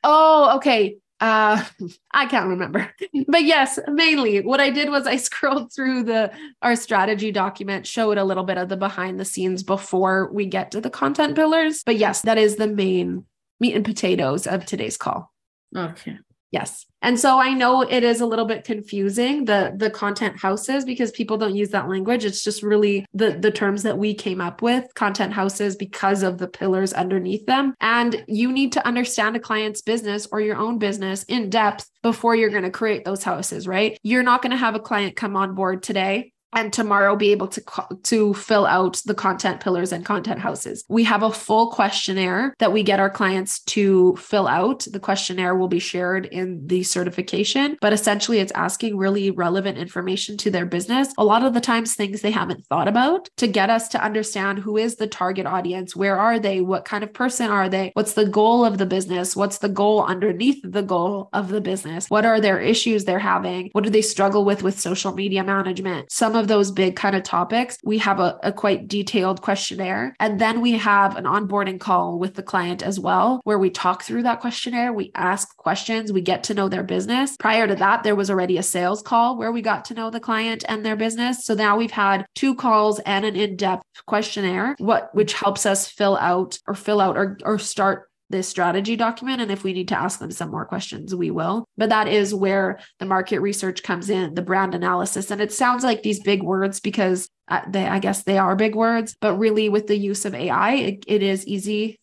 [0.03, 0.97] Oh, okay.
[1.21, 1.65] Uh,
[2.13, 2.93] I can't remember,
[3.29, 8.19] but yes, mainly what I did was I scrolled through the our strategy document, showed
[8.19, 11.83] a little bit of the behind the scenes before we get to the content pillars.
[11.85, 13.25] But yes, that is the main
[13.61, 15.33] meat and potatoes of today's call.
[15.77, 16.19] Okay.
[16.55, 16.87] Yes.
[17.03, 21.11] And so I know it is a little bit confusing the the content houses because
[21.11, 22.25] people don't use that language.
[22.25, 26.39] It's just really the the terms that we came up with, content houses because of
[26.39, 27.75] the pillars underneath them.
[27.81, 32.37] And you need to understand a client's business or your own business in depth before
[32.37, 33.99] you're going to create those houses, right?
[34.05, 37.49] You're not going to have a client come on board today and tomorrow be able
[37.49, 37.63] to
[38.05, 40.85] to fill out the content pillars and content houses.
[40.89, 44.87] We have a full questionnaire that we get our clients to fill out.
[44.91, 50.37] The questionnaire will be shared in the certification, but essentially it's asking really relevant information
[50.39, 51.13] to their business.
[51.19, 54.59] A lot of the times things they haven't thought about to get us to understand
[54.59, 58.15] who is the target audience, where are they, what kind of person are they, what's
[58.15, 62.25] the goal of the business, what's the goal underneath the goal of the business, what
[62.25, 66.11] are their issues they're having, what do they struggle with with social media management.
[66.11, 70.15] Some of those big kind of topics, we have a, a quite detailed questionnaire.
[70.21, 74.03] And then we have an onboarding call with the client as well, where we talk
[74.03, 77.37] through that questionnaire, we ask questions, we get to know their business.
[77.39, 80.21] Prior to that, there was already a sales call where we got to know the
[80.21, 81.45] client and their business.
[81.45, 86.17] So now we've had two calls and an in-depth questionnaire, what which helps us fill
[86.17, 89.41] out or fill out or, or start this strategy document.
[89.41, 91.65] And if we need to ask them some more questions, we will.
[91.77, 95.31] But that is where the market research comes in, the brand analysis.
[95.31, 98.75] And it sounds like these big words because uh, they, I guess they are big
[98.75, 102.01] words, but really with the use of AI, it, it is easy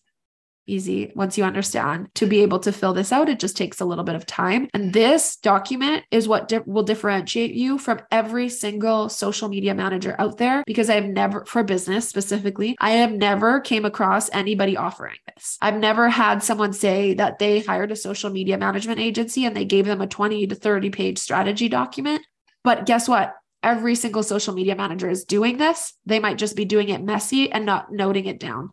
[0.71, 3.29] easy once you understand to be able to fill this out.
[3.29, 4.67] It just takes a little bit of time.
[4.73, 10.15] And this document is what di- will differentiate you from every single social media manager
[10.19, 14.77] out there because i have never for business specifically i have never came across anybody
[14.77, 15.57] offering this.
[15.61, 19.65] I've never had someone say that they hired a social media management agency and they
[19.65, 22.21] gave them a 20 to 30 page strategy document.
[22.63, 23.35] But guess what?
[23.63, 25.93] Every single social media manager is doing this.
[26.05, 28.71] They might just be doing it messy and not noting it down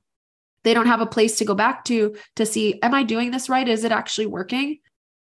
[0.65, 3.49] they don't have a place to go back to to see am i doing this
[3.49, 3.69] right?
[3.69, 4.79] Is it actually working?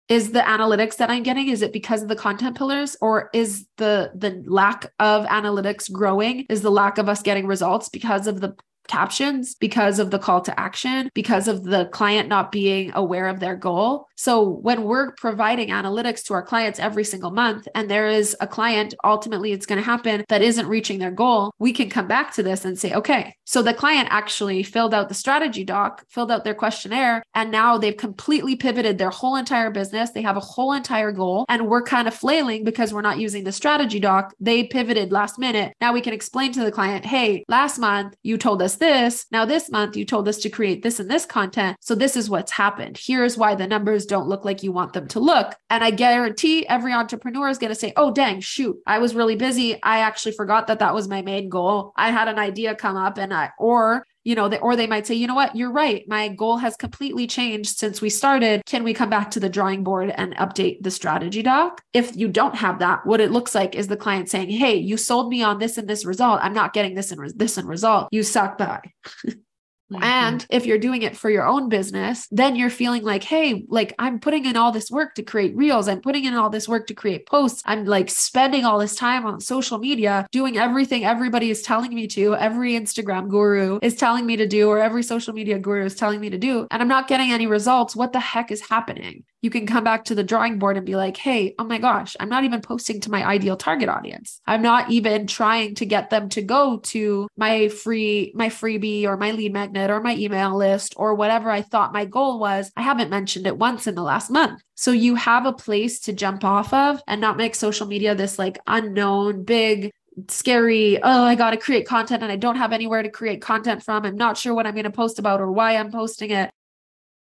[0.09, 3.67] Is the analytics that i'm getting is it because of the content pillars or is
[3.77, 6.47] the the lack of analytics growing?
[6.49, 8.57] Is the lack of us getting results because of the
[8.89, 13.41] captions because of the call to action, because of the client not being aware of
[13.41, 14.07] their goal.
[14.17, 18.47] So when we're providing analytics to our clients every single month, and there is a
[18.47, 22.35] client, ultimately it's going to happen that isn't reaching their goal, we can come back
[22.35, 26.33] to this and say, okay, so the client actually filled out the strategy doc, filled
[26.33, 30.11] out their questionnaire, and now they've completely pivoted their whole entire business.
[30.11, 33.45] They have a whole entire goal, and we're kind of flailing because we're not using
[33.45, 34.35] the strategy doc.
[34.41, 35.75] They pivoted last minute.
[35.81, 39.27] Now we can explain to the client, hey, last month you told us this.
[39.31, 41.77] Now this month you told us to create this and this content.
[41.81, 42.99] So this is what's happened.
[43.01, 45.55] Here's why the numbers don't look like you want them to look.
[45.71, 49.37] And I guarantee every entrepreneur is going to say, oh, dang, shoot, I was really
[49.37, 49.83] busy.
[49.83, 51.93] I actually forgot that that was my main goal.
[51.97, 55.07] I had an idea come up and I, or you know, they, or they might
[55.07, 56.07] say, you know what, you're right.
[56.09, 58.63] My goal has completely changed since we started.
[58.67, 61.83] Can we come back to the drawing board and update the strategy doc?
[61.93, 64.97] If you don't have that, what it looks like is the client saying, hey, you
[64.97, 66.41] sold me on this and this result.
[66.43, 68.09] I'm not getting this and re- this and result.
[68.11, 68.81] You suck by.
[69.93, 70.05] Mm-hmm.
[70.05, 73.95] And if you're doing it for your own business, then you're feeling like, hey, like
[73.99, 75.89] I'm putting in all this work to create reels.
[75.89, 77.63] I'm putting in all this work to create posts.
[77.65, 82.07] I'm like spending all this time on social media, doing everything everybody is telling me
[82.09, 82.35] to.
[82.35, 86.21] Every Instagram guru is telling me to do, or every social media guru is telling
[86.21, 86.67] me to do.
[86.71, 87.97] And I'm not getting any results.
[87.97, 89.25] What the heck is happening?
[89.41, 92.17] You can come back to the drawing board and be like, hey, oh my gosh,
[92.19, 94.41] I'm not even posting to my ideal target audience.
[94.47, 99.17] I'm not even trying to get them to go to my free, my freebie or
[99.17, 102.73] my lead magnet or my email list or whatever I thought my goal was.
[102.77, 104.61] I haven't mentioned it once in the last month.
[104.75, 108.39] So you have a place to jump off of and not make social media this
[108.39, 109.93] like unknown, big,
[110.27, 113.85] scary, oh, I got to create content and I don't have anywhere to create content
[113.85, 114.05] from.
[114.05, 116.51] I'm not sure what I'm going to post about or why I'm posting it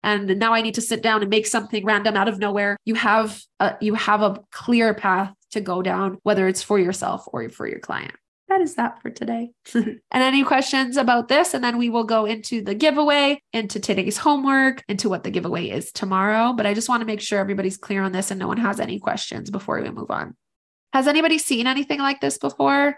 [0.05, 2.77] and now I need to sit down and make something random out of nowhere.
[2.85, 7.25] You have a, you have a clear path to go down, whether it's for yourself
[7.29, 8.13] or for your client.
[8.49, 9.53] That is that for today.
[9.75, 11.55] and any questions about this?
[11.55, 15.71] And then we will go into the giveaway, into today's homework, into what the giveaway
[15.71, 16.53] is tomorrow.
[16.53, 18.81] But I just want to make sure everybody's clear on this and no one has
[18.81, 20.37] any questions before we move on.
[20.93, 22.97] Has anybody seen anything like this before?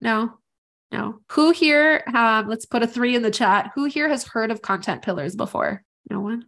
[0.00, 0.32] No.
[0.90, 1.20] No.
[1.30, 3.70] Who here, um, let's put a three in the chat.
[3.76, 5.84] Who here has heard of content pillars before?
[6.10, 6.46] No one?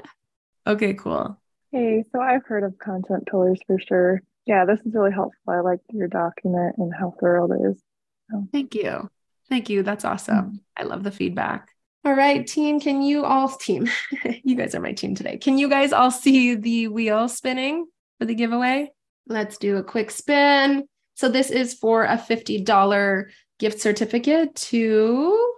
[0.66, 1.40] okay, cool.
[1.72, 4.22] Hey, so I've heard of content pillars for sure.
[4.46, 5.38] Yeah, this is really helpful.
[5.48, 7.82] I like your document and how thorough it is.
[8.30, 8.48] So.
[8.52, 9.08] Thank you.
[9.48, 9.82] Thank you.
[9.82, 10.36] That's awesome.
[10.36, 10.56] Mm-hmm.
[10.76, 11.68] I love the feedback.
[12.04, 13.86] All right, team, can you all team?
[14.42, 15.36] you guys are my team today.
[15.36, 17.86] Can you guys all see the wheel spinning
[18.18, 18.90] for the giveaway?
[19.26, 20.86] Let's do a quick spin.
[21.14, 23.24] So this is for a $50
[23.58, 25.50] gift certificate to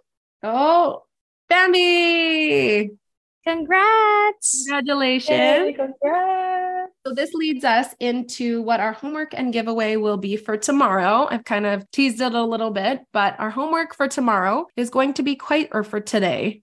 [0.42, 1.04] Oh,
[1.48, 2.90] Bambi.
[3.44, 4.64] Congrats.
[4.66, 5.38] Congratulations.
[5.38, 6.92] Yay, congrats.
[7.04, 11.26] So this leads us into what our homework and giveaway will be for tomorrow.
[11.28, 15.14] I've kind of teased it a little bit, but our homework for tomorrow is going
[15.14, 16.62] to be quite, or for today,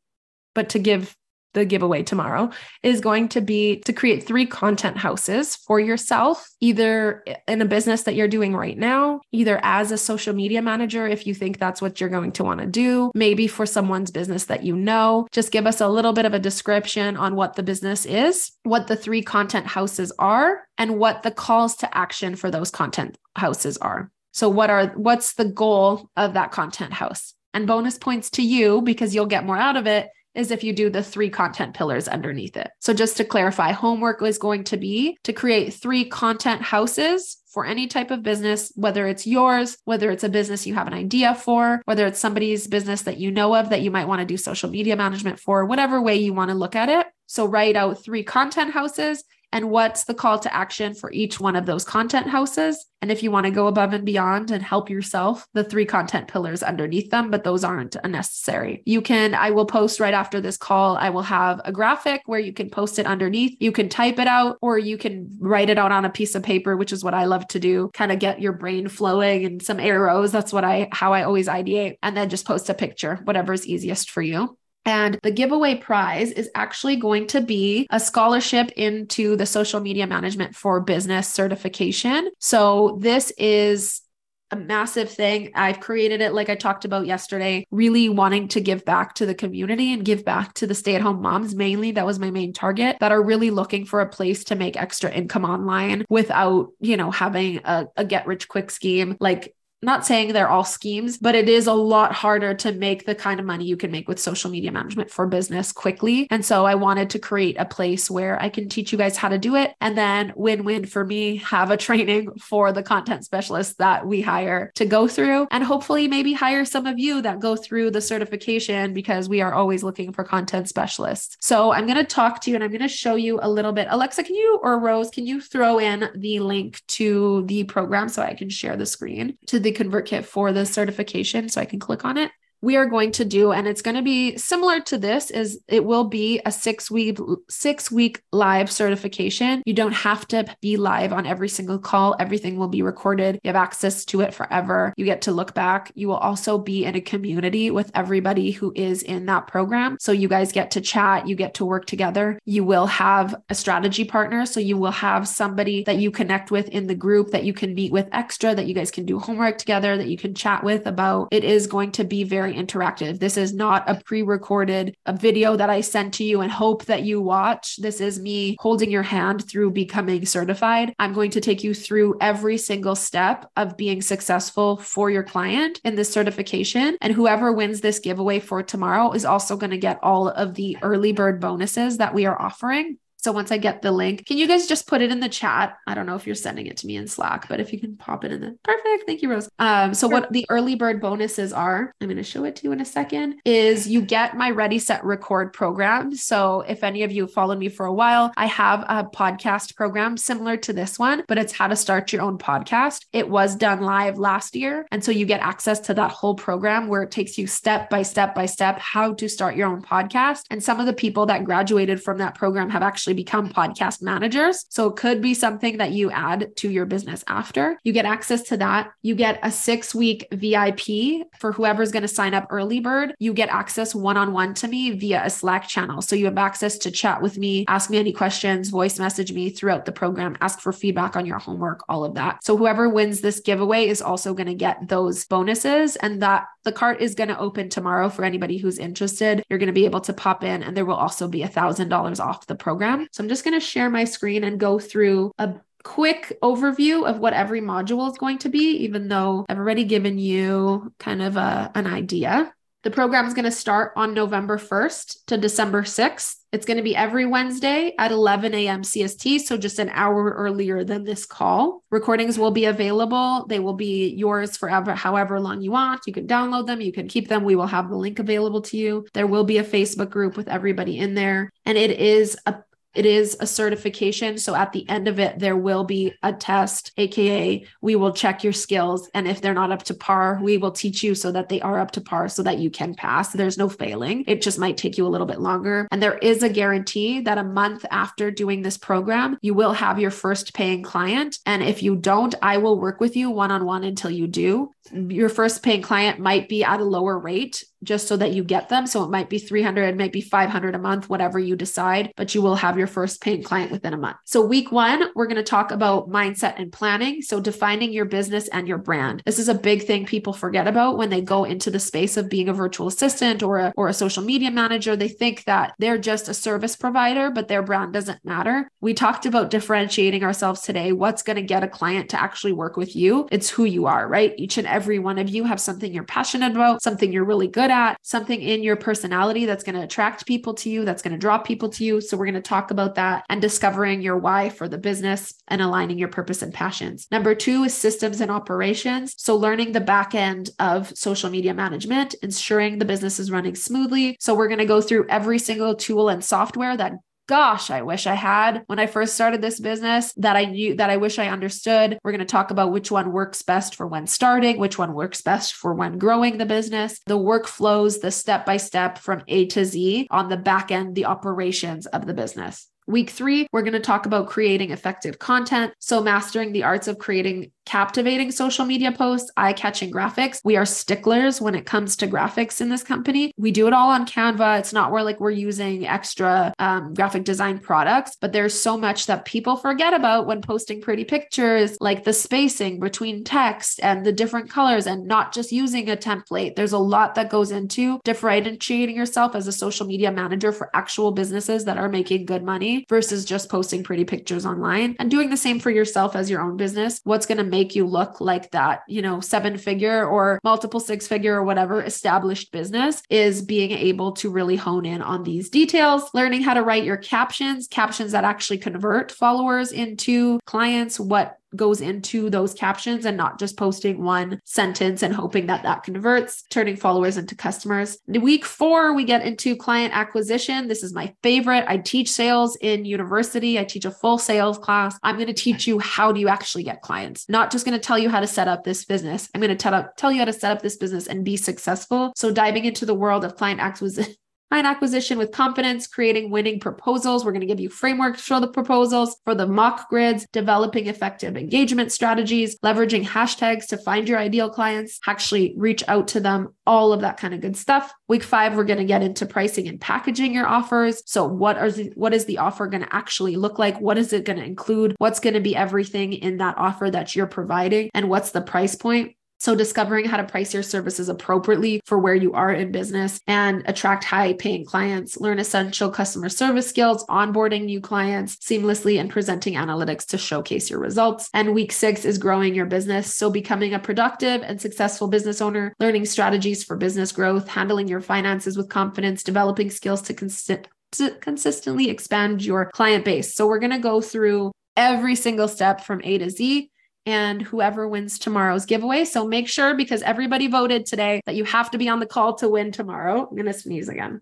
[0.55, 1.15] but to give
[1.53, 2.49] the giveaway tomorrow
[2.83, 8.03] is going to be to create three content houses for yourself, either in a business
[8.03, 11.81] that you're doing right now, either as a social media manager, if you think that's
[11.81, 15.27] what you're going to want to do, maybe for someone's business that you know.
[15.31, 18.87] Just give us a little bit of a description on what the business is, what
[18.87, 23.77] the three content houses are, and what the calls to action for those content houses
[23.77, 24.11] are.
[24.31, 27.33] So what are what's the goal of that content house?
[27.53, 30.73] And bonus points to you because you'll get more out of it is if you
[30.73, 32.69] do the three content pillars underneath it.
[32.79, 37.65] So, just to clarify, homework is going to be to create three content houses for
[37.65, 41.33] any type of business, whether it's yours, whether it's a business you have an idea
[41.33, 44.37] for, whether it's somebody's business that you know of that you might want to do
[44.37, 47.07] social media management for, whatever way you want to look at it.
[47.25, 51.55] So, write out three content houses and what's the call to action for each one
[51.55, 52.85] of those content houses.
[53.01, 56.27] And if you want to go above and beyond and help yourself, the three content
[56.27, 58.83] pillars underneath them, but those aren't unnecessary.
[58.85, 62.39] You can, I will post right after this call, I will have a graphic where
[62.39, 63.55] you can post it underneath.
[63.59, 66.43] You can type it out or you can write it out on a piece of
[66.43, 69.61] paper, which is what I love to do, kind of get your brain flowing and
[69.61, 70.31] some arrows.
[70.31, 71.97] That's what I, how I always ideate.
[72.03, 74.57] And then just post a picture, whatever is easiest for you.
[74.89, 80.07] And the giveaway prize is actually going to be a scholarship into the social media
[80.07, 82.31] management for business certification.
[82.39, 84.01] So this is
[84.49, 85.51] a massive thing.
[85.53, 89.35] I've created it like I talked about yesterday, really wanting to give back to the
[89.35, 91.91] community and give back to the stay at home moms mainly.
[91.91, 95.11] That was my main target that are really looking for a place to make extra
[95.11, 100.33] income online without, you know, having a, a get rich quick scheme like not saying
[100.33, 103.65] they're all schemes, but it is a lot harder to make the kind of money
[103.65, 106.27] you can make with social media management for business quickly.
[106.29, 109.29] And so I wanted to create a place where I can teach you guys how
[109.29, 109.73] to do it.
[109.79, 114.21] And then win win for me, have a training for the content specialists that we
[114.21, 115.47] hire to go through.
[115.51, 119.53] And hopefully, maybe hire some of you that go through the certification because we are
[119.53, 121.37] always looking for content specialists.
[121.39, 123.71] So I'm going to talk to you and I'm going to show you a little
[123.71, 123.87] bit.
[123.89, 128.21] Alexa, can you or Rose, can you throw in the link to the program so
[128.21, 132.05] I can share the screen to the ConvertKit for the certification so I can click
[132.05, 132.31] on it?
[132.61, 135.85] We are going to do and it's going to be similar to this is it
[135.85, 137.17] will be a 6 week
[137.49, 139.63] 6 week live certification.
[139.65, 142.15] You don't have to be live on every single call.
[142.19, 143.39] Everything will be recorded.
[143.43, 144.93] You have access to it forever.
[144.97, 145.91] You get to look back.
[145.95, 149.97] You will also be in a community with everybody who is in that program.
[149.99, 152.39] So you guys get to chat you get to work together.
[152.45, 154.45] You will have a strategy partner.
[154.45, 157.73] So you will have somebody that you connect with in the group that you can
[157.73, 160.85] meet with extra that you guys can do homework together that you can chat with
[160.85, 161.29] about.
[161.31, 163.19] It is going to be very very interactive.
[163.19, 167.03] This is not a pre recorded video that I sent to you and hope that
[167.03, 167.77] you watch.
[167.77, 170.93] This is me holding your hand through becoming certified.
[170.99, 175.79] I'm going to take you through every single step of being successful for your client
[175.83, 176.97] in this certification.
[177.01, 180.77] And whoever wins this giveaway for tomorrow is also going to get all of the
[180.81, 182.97] early bird bonuses that we are offering.
[183.21, 185.77] So once I get the link, can you guys just put it in the chat?
[185.85, 187.97] I don't know if you're sending it to me in Slack, but if you can
[187.97, 189.05] pop it in the perfect.
[189.05, 189.49] Thank you, Rose.
[189.59, 190.21] Um, so sure.
[190.21, 192.85] what the early bird bonuses are, I'm going to show it to you in a
[192.85, 196.15] second, is you get my ready, set, record program.
[196.15, 200.15] So if any of you followed me for a while, I have a podcast program
[200.15, 203.05] similar to this one, but it's how to start your own podcast.
[203.11, 204.87] It was done live last year.
[204.91, 208.01] And so you get access to that whole program where it takes you step by
[208.03, 210.43] step by step how to start your own podcast.
[210.49, 214.01] And some of the people that graduated from that program have actually actually become podcast
[214.01, 214.65] managers.
[214.69, 217.79] So it could be something that you add to your business after.
[217.83, 218.91] You get access to that.
[219.01, 223.15] You get a six week VIP for whoever's going to sign up early bird.
[223.19, 226.01] You get access one on one to me via a Slack channel.
[226.01, 229.49] So you have access to chat with me, ask me any questions, voice message me
[229.49, 232.43] throughout the program, ask for feedback on your homework, all of that.
[232.43, 236.71] So whoever wins this giveaway is also going to get those bonuses and that the
[236.71, 239.43] cart is going to open tomorrow for anybody who's interested.
[239.49, 241.89] You're going to be able to pop in and there will also be a thousand
[241.89, 243.07] dollars off the program.
[243.11, 247.19] So I'm just going to share my screen and go through a quick overview of
[247.19, 251.37] what every module is going to be, even though I've already given you kind of
[251.37, 252.53] a, an idea.
[252.83, 256.35] The program is going to start on November 1st to December 6th.
[256.53, 258.83] It's going to be every Wednesday at 11 a.m.
[258.83, 261.83] CST, so just an hour earlier than this call.
[261.91, 263.45] Recordings will be available.
[263.49, 266.07] They will be yours forever, however long you want.
[266.07, 267.43] You can download them, you can keep them.
[267.43, 269.05] We will have the link available to you.
[269.13, 272.55] There will be a Facebook group with everybody in there, and it is a
[272.95, 274.37] it is a certification.
[274.37, 278.43] So at the end of it, there will be a test, AKA, we will check
[278.43, 279.09] your skills.
[279.13, 281.79] And if they're not up to par, we will teach you so that they are
[281.79, 283.29] up to par so that you can pass.
[283.31, 284.23] There's no failing.
[284.27, 285.87] It just might take you a little bit longer.
[285.91, 289.99] And there is a guarantee that a month after doing this program, you will have
[289.99, 291.37] your first paying client.
[291.45, 294.71] And if you don't, I will work with you one on one until you do.
[294.91, 298.69] Your first paying client might be at a lower rate just so that you get
[298.69, 298.87] them.
[298.87, 302.35] So it might be 300, it might be 500 a month, whatever you decide, but
[302.35, 304.17] you will have your first paying client within a month.
[304.25, 307.21] So week one, we're going to talk about mindset and planning.
[307.21, 309.21] So defining your business and your brand.
[309.25, 312.29] This is a big thing people forget about when they go into the space of
[312.29, 314.95] being a virtual assistant or a, or a social media manager.
[314.95, 318.69] They think that they're just a service provider, but their brand doesn't matter.
[318.81, 320.91] We talked about differentiating ourselves today.
[320.91, 323.27] What's going to get a client to actually work with you?
[323.31, 324.33] It's who you are, right?
[324.37, 327.68] Each and every one of you have something you're passionate about, something you're really good
[327.69, 331.13] good at, something in your personality that's going to attract people to you, that's going
[331.13, 332.01] to draw people to you.
[332.01, 335.61] So, we're going to talk about that and discovering your why for the business and
[335.61, 337.07] aligning your purpose and passions.
[337.11, 339.13] Number two is systems and operations.
[339.17, 344.17] So, learning the back end of social media management, ensuring the business is running smoothly.
[344.19, 346.93] So, we're going to go through every single tool and software that
[347.29, 350.89] gosh, I wish I had when I first started this business that I knew that
[350.89, 351.99] I wish I understood.
[352.03, 355.21] We're going to talk about which one works best for when starting, which one works
[355.21, 359.63] best for when growing the business, the workflows, the step by step from A to
[359.63, 362.67] Z on the back end, the operations of the business.
[362.87, 365.73] Week three, we're going to talk about creating effective content.
[365.77, 370.41] So, mastering the arts of creating captivating social media posts, eye catching graphics.
[370.43, 373.31] We are sticklers when it comes to graphics in this company.
[373.37, 374.57] We do it all on Canva.
[374.57, 379.05] It's not where like we're using extra um, graphic design products, but there's so much
[379.05, 384.11] that people forget about when posting pretty pictures, like the spacing between text and the
[384.11, 386.55] different colors and not just using a template.
[386.55, 391.11] There's a lot that goes into differentiating yourself as a social media manager for actual
[391.11, 395.37] businesses that are making good money versus just posting pretty pictures online and doing the
[395.37, 396.99] same for yourself as your own business.
[397.03, 400.79] What's going to make make you look like that, you know, seven figure or multiple
[400.79, 405.49] six figure or whatever established business is being able to really hone in on these
[405.49, 411.38] details, learning how to write your captions, captions that actually convert followers into clients, what
[411.55, 416.43] goes into those captions and not just posting one sentence and hoping that that converts,
[416.49, 417.97] turning followers into customers.
[418.07, 420.67] Week four, we get into client acquisition.
[420.67, 421.65] This is my favorite.
[421.67, 423.59] I teach sales in university.
[423.59, 424.97] I teach a full sales class.
[425.03, 427.83] I'm going to teach you how do you actually get clients, not just going to
[427.83, 429.29] tell you how to set up this business.
[429.33, 432.13] I'm going to tell, tell you how to set up this business and be successful.
[432.15, 434.15] So diving into the world of client acquisition
[434.51, 437.23] Client acquisition with confidence, creating winning proposals.
[437.23, 441.37] We're going to give you frameworks for the proposals, for the mock grids, developing effective
[441.37, 446.91] engagement strategies, leveraging hashtags to find your ideal clients, actually reach out to them, all
[446.91, 447.93] of that kind of good stuff.
[448.07, 451.03] Week five, we're going to get into pricing and packaging your offers.
[451.05, 453.79] So, what are the, what is the offer going to actually look like?
[453.79, 454.95] What is it going to include?
[454.97, 457.91] What's going to be everything in that offer that you're providing?
[457.93, 459.15] And what's the price point?
[459.39, 463.63] So, discovering how to price your services appropriately for where you are in business and
[463.67, 469.53] attract high paying clients, learn essential customer service skills, onboarding new clients seamlessly, and presenting
[469.53, 471.29] analytics to showcase your results.
[471.33, 473.15] And week six is growing your business.
[473.15, 478.01] So, becoming a productive and successful business owner, learning strategies for business growth, handling your
[478.01, 483.35] finances with confidence, developing skills to, to consistently expand your client base.
[483.35, 486.69] So, we're going to go through every single step from A to Z
[487.05, 489.05] and whoever wins tomorrow's giveaway.
[489.05, 492.35] So make sure because everybody voted today that you have to be on the call
[492.35, 493.27] to win tomorrow.
[493.27, 494.21] I'm going to sneeze again.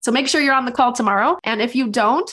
[0.00, 1.38] So make sure you're on the call tomorrow.
[1.44, 2.32] And if you don't,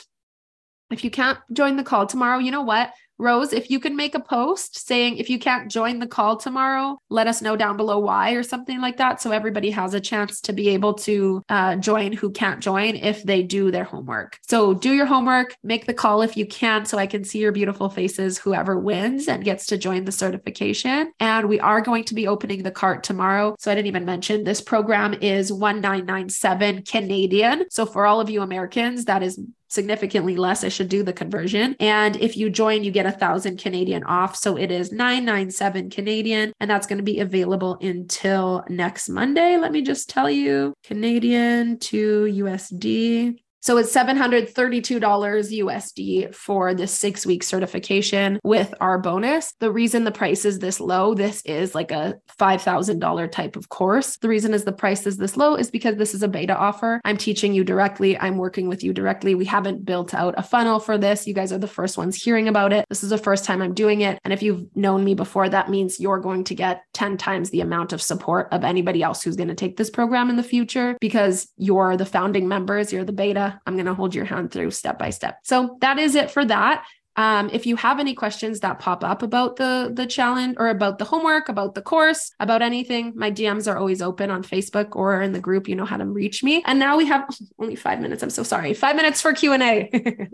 [0.91, 2.91] if you can't join the call tomorrow, you know what?
[3.17, 6.97] Rose, if you can make a post saying if you can't join the call tomorrow,
[7.09, 9.21] let us know down below why or something like that.
[9.21, 13.23] So everybody has a chance to be able to uh, join who can't join if
[13.23, 14.37] they do their homework.
[14.47, 17.51] So do your homework, make the call if you can, so I can see your
[17.51, 21.11] beautiful faces, whoever wins and gets to join the certification.
[21.19, 23.55] And we are going to be opening the cart tomorrow.
[23.59, 27.65] So I didn't even mention this program is 1997 Canadian.
[27.69, 29.39] So for all of you Americans, that is
[29.75, 30.63] significantly less.
[30.63, 31.75] I should do the conversion.
[31.79, 34.35] And if you join, you get a thousand Canadian off.
[34.35, 39.57] So it is 997 Canadian, and that's going to be available until next Monday.
[39.57, 43.44] Let me just tell you Canadian to USD.
[43.65, 44.53] So it's $732
[45.01, 49.53] USD for the six week certification with our bonus.
[49.59, 54.17] The reason the price is this low, this is like a $5,000 type of course.
[54.17, 57.01] The reason is the price is this low is because this is a beta offer.
[57.05, 58.15] I'm teaching you directly.
[58.19, 59.33] I'm working with you directly.
[59.33, 61.25] We haven't built out a funnel for this.
[61.25, 62.85] You guys are the first ones hearing about it.
[62.89, 64.19] This is the first time I'm doing it.
[64.23, 67.61] And if you've known me before, that means you're going to get 10 times the
[67.61, 70.97] amount of support of anybody else who's going to take this program in the future
[71.01, 74.71] because you're the founding members, you're the beta I'm going to hold your hand through
[74.71, 75.39] step by step.
[75.43, 76.85] So that is it for that.
[77.17, 80.99] Um, if you have any questions that pop up about the the challenge or about
[80.99, 85.21] the homework, about the course, about anything, my DMs are always open on Facebook or
[85.21, 85.69] in the group.
[85.69, 86.61] You know how to reach me.
[86.65, 87.25] And now we have
[87.59, 88.21] only five minutes.
[88.21, 88.73] I'm so sorry.
[88.73, 89.89] Five minutes for Q and A.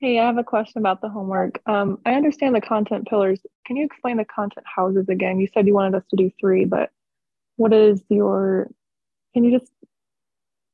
[0.00, 1.60] hey, I have a question about the homework.
[1.66, 3.40] Um, I understand the content pillars.
[3.66, 5.40] Can you explain the content houses again?
[5.40, 6.90] You said you wanted us to do three, but
[7.56, 8.68] what is your?
[9.34, 9.72] Can you just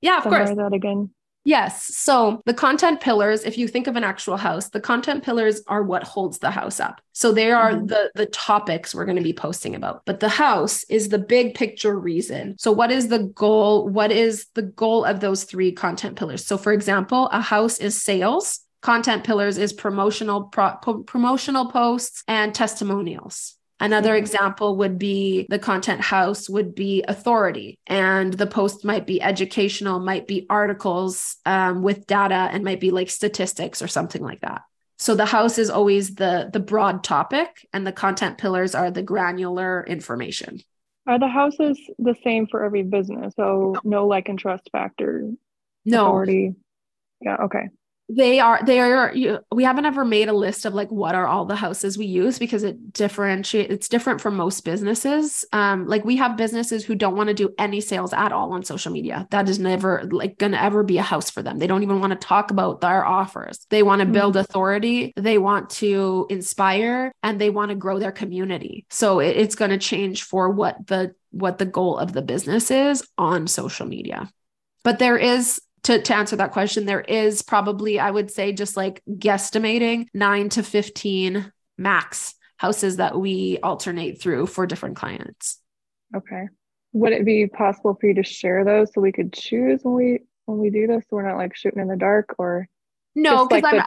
[0.00, 0.50] yeah, of course.
[0.50, 1.10] that again?
[1.48, 1.96] Yes.
[1.96, 5.82] So the content pillars, if you think of an actual house, the content pillars are
[5.82, 7.00] what holds the house up.
[7.14, 7.86] So they are mm-hmm.
[7.86, 10.02] the the topics we're going to be posting about.
[10.04, 12.56] But the house is the big picture reason.
[12.58, 13.88] So what is the goal?
[13.88, 16.44] What is the goal of those three content pillars?
[16.44, 20.76] So for example, a house is sales, content pillars is promotional pro-
[21.06, 23.57] promotional posts and testimonials.
[23.80, 24.18] Another mm-hmm.
[24.18, 30.00] example would be the content house would be authority, and the post might be educational,
[30.00, 34.62] might be articles um, with data, and might be like statistics or something like that.
[34.98, 39.02] So the house is always the the broad topic, and the content pillars are the
[39.02, 40.60] granular information.
[41.06, 43.34] Are the houses the same for every business?
[43.36, 45.30] So no, no like and trust factor.
[45.84, 46.06] No.
[46.06, 46.54] Authority.
[47.20, 47.36] Yeah.
[47.44, 47.68] Okay
[48.08, 51.26] they are they are you, we haven't ever made a list of like what are
[51.26, 55.44] all the houses we use because it differentiate it's different from most businesses.
[55.52, 58.62] Um like we have businesses who don't want to do any sales at all on
[58.62, 59.26] social media.
[59.30, 61.58] That is never like gonna ever be a house for them.
[61.58, 63.66] They don't even want to talk about their offers.
[63.68, 64.12] They want to mm-hmm.
[64.12, 65.12] build authority.
[65.16, 68.86] They want to inspire and they want to grow their community.
[68.90, 72.70] So it, it's going to change for what the what the goal of the business
[72.70, 74.30] is on social media.
[74.82, 78.76] But there is to, to answer that question, there is probably, I would say, just
[78.76, 85.60] like guesstimating nine to 15 max houses that we alternate through for different clients.
[86.14, 86.48] Okay.
[86.92, 90.20] Would it be possible for you to share those so we could choose when we
[90.46, 91.04] when we do this?
[91.08, 92.66] So we're not like shooting in the dark or
[93.14, 93.84] no, because like I'm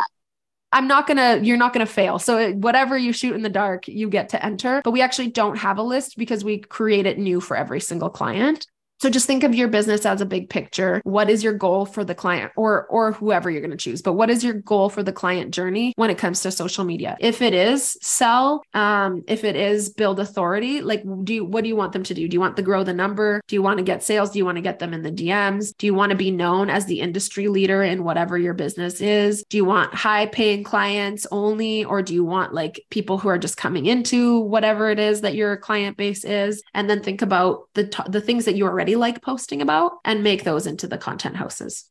[0.73, 2.17] I'm not going to, you're not going to fail.
[2.17, 4.81] So it, whatever you shoot in the dark, you get to enter.
[4.83, 8.09] But we actually don't have a list because we create it new for every single
[8.09, 8.65] client.
[9.01, 11.01] So just think of your business as a big picture.
[11.05, 14.03] What is your goal for the client or or whoever you're going to choose?
[14.03, 17.17] But what is your goal for the client journey when it comes to social media?
[17.19, 21.67] If it is sell, um, if it is build authority, like do you, what do
[21.67, 22.27] you want them to do?
[22.27, 23.41] Do you want to grow the number?
[23.47, 24.29] Do you want to get sales?
[24.29, 25.75] Do you want to get them in the DMs?
[25.75, 29.43] Do you want to be known as the industry leader in whatever your business is?
[29.49, 33.39] Do you want high paying clients only or do you want like people who are
[33.39, 36.61] just coming into whatever it is that your client base is?
[36.75, 40.23] And then think about the the things that you already already like posting about and
[40.23, 41.85] make those into the content houses.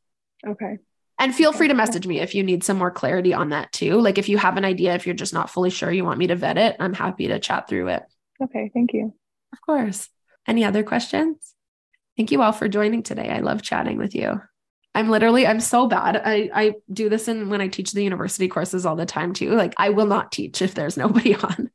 [0.45, 0.77] Okay.
[1.19, 3.99] And feel free to message me if you need some more clarity on that too.
[3.99, 6.27] Like if you have an idea, if you're just not fully sure, you want me
[6.27, 8.03] to vet it, I'm happy to chat through it.
[8.43, 8.71] Okay.
[8.73, 9.13] Thank you.
[9.53, 10.09] Of course.
[10.47, 11.53] Any other questions?
[12.17, 13.29] Thank you all for joining today.
[13.29, 14.41] I love chatting with you.
[14.93, 16.21] I'm literally, I'm so bad.
[16.25, 19.51] I, I do this in when I teach the university courses all the time too.
[19.51, 21.69] Like I will not teach if there's nobody on.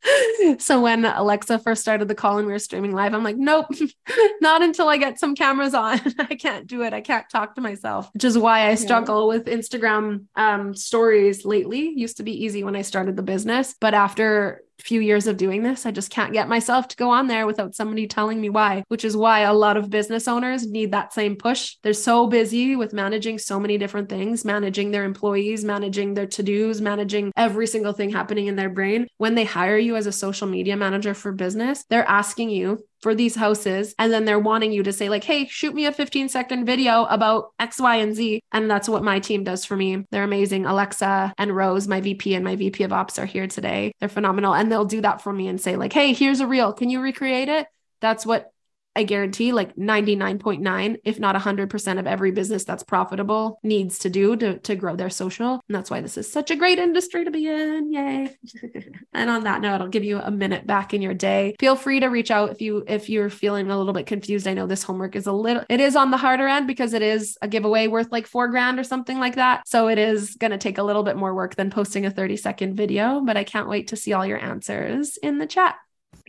[0.59, 3.67] so when Alexa first started the call and we were streaming live, I'm like, nope,
[4.43, 6.01] not until I get some cameras on.
[6.19, 6.93] I can't do it.
[6.93, 9.39] I can't talk to myself, which is why I struggle yeah.
[9.39, 11.93] with Instagram um, stories lately.
[11.97, 15.63] Used to be easy when I started the business, but after few years of doing
[15.63, 15.87] this.
[15.87, 19.05] I just can't get myself to go on there without somebody telling me why, which
[19.05, 21.77] is why a lot of business owners need that same push.
[21.83, 26.43] They're so busy with managing so many different things, managing their employees, managing their to
[26.43, 29.07] dos, managing every single thing happening in their brain.
[29.17, 33.15] When they hire you as a social media manager for business, they're asking you for
[33.15, 33.95] these houses.
[34.01, 37.05] And then they're wanting you to say like hey shoot me a 15 second video
[37.05, 38.43] about x y and z.
[38.51, 40.05] And that's what my team does for me.
[40.11, 40.67] They're amazing.
[40.67, 43.93] Alexa and rose my vp and my vp of ops are here today.
[44.01, 44.57] They're phenomenal.
[44.57, 46.73] And they'll do that for me and say like hey here's a reel.
[46.73, 47.69] Can you recreate it?
[48.01, 48.51] That's what
[48.97, 54.37] I guarantee like 99.9, if not 100% of every business that's profitable needs to do
[54.37, 55.61] to, to grow their social.
[55.69, 57.93] And that's why this is such a great industry to be in.
[57.93, 58.37] Yay.
[59.13, 61.55] and on that note, I'll give you a minute back in your day.
[61.61, 64.49] Feel free to reach out if you if you're feeling a little bit confused.
[64.49, 67.03] I know this homework is a little it is on the harder end because it
[67.03, 69.69] is a giveaway worth like four grand or something like that.
[69.69, 72.37] So it is going to take a little bit more work than posting a 30
[72.37, 75.77] second video, but I can't wait to see all your answers in the chat.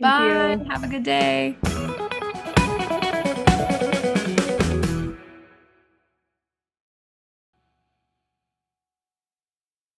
[0.00, 0.62] Bye.
[0.62, 0.70] You.
[0.70, 1.56] Have a good day.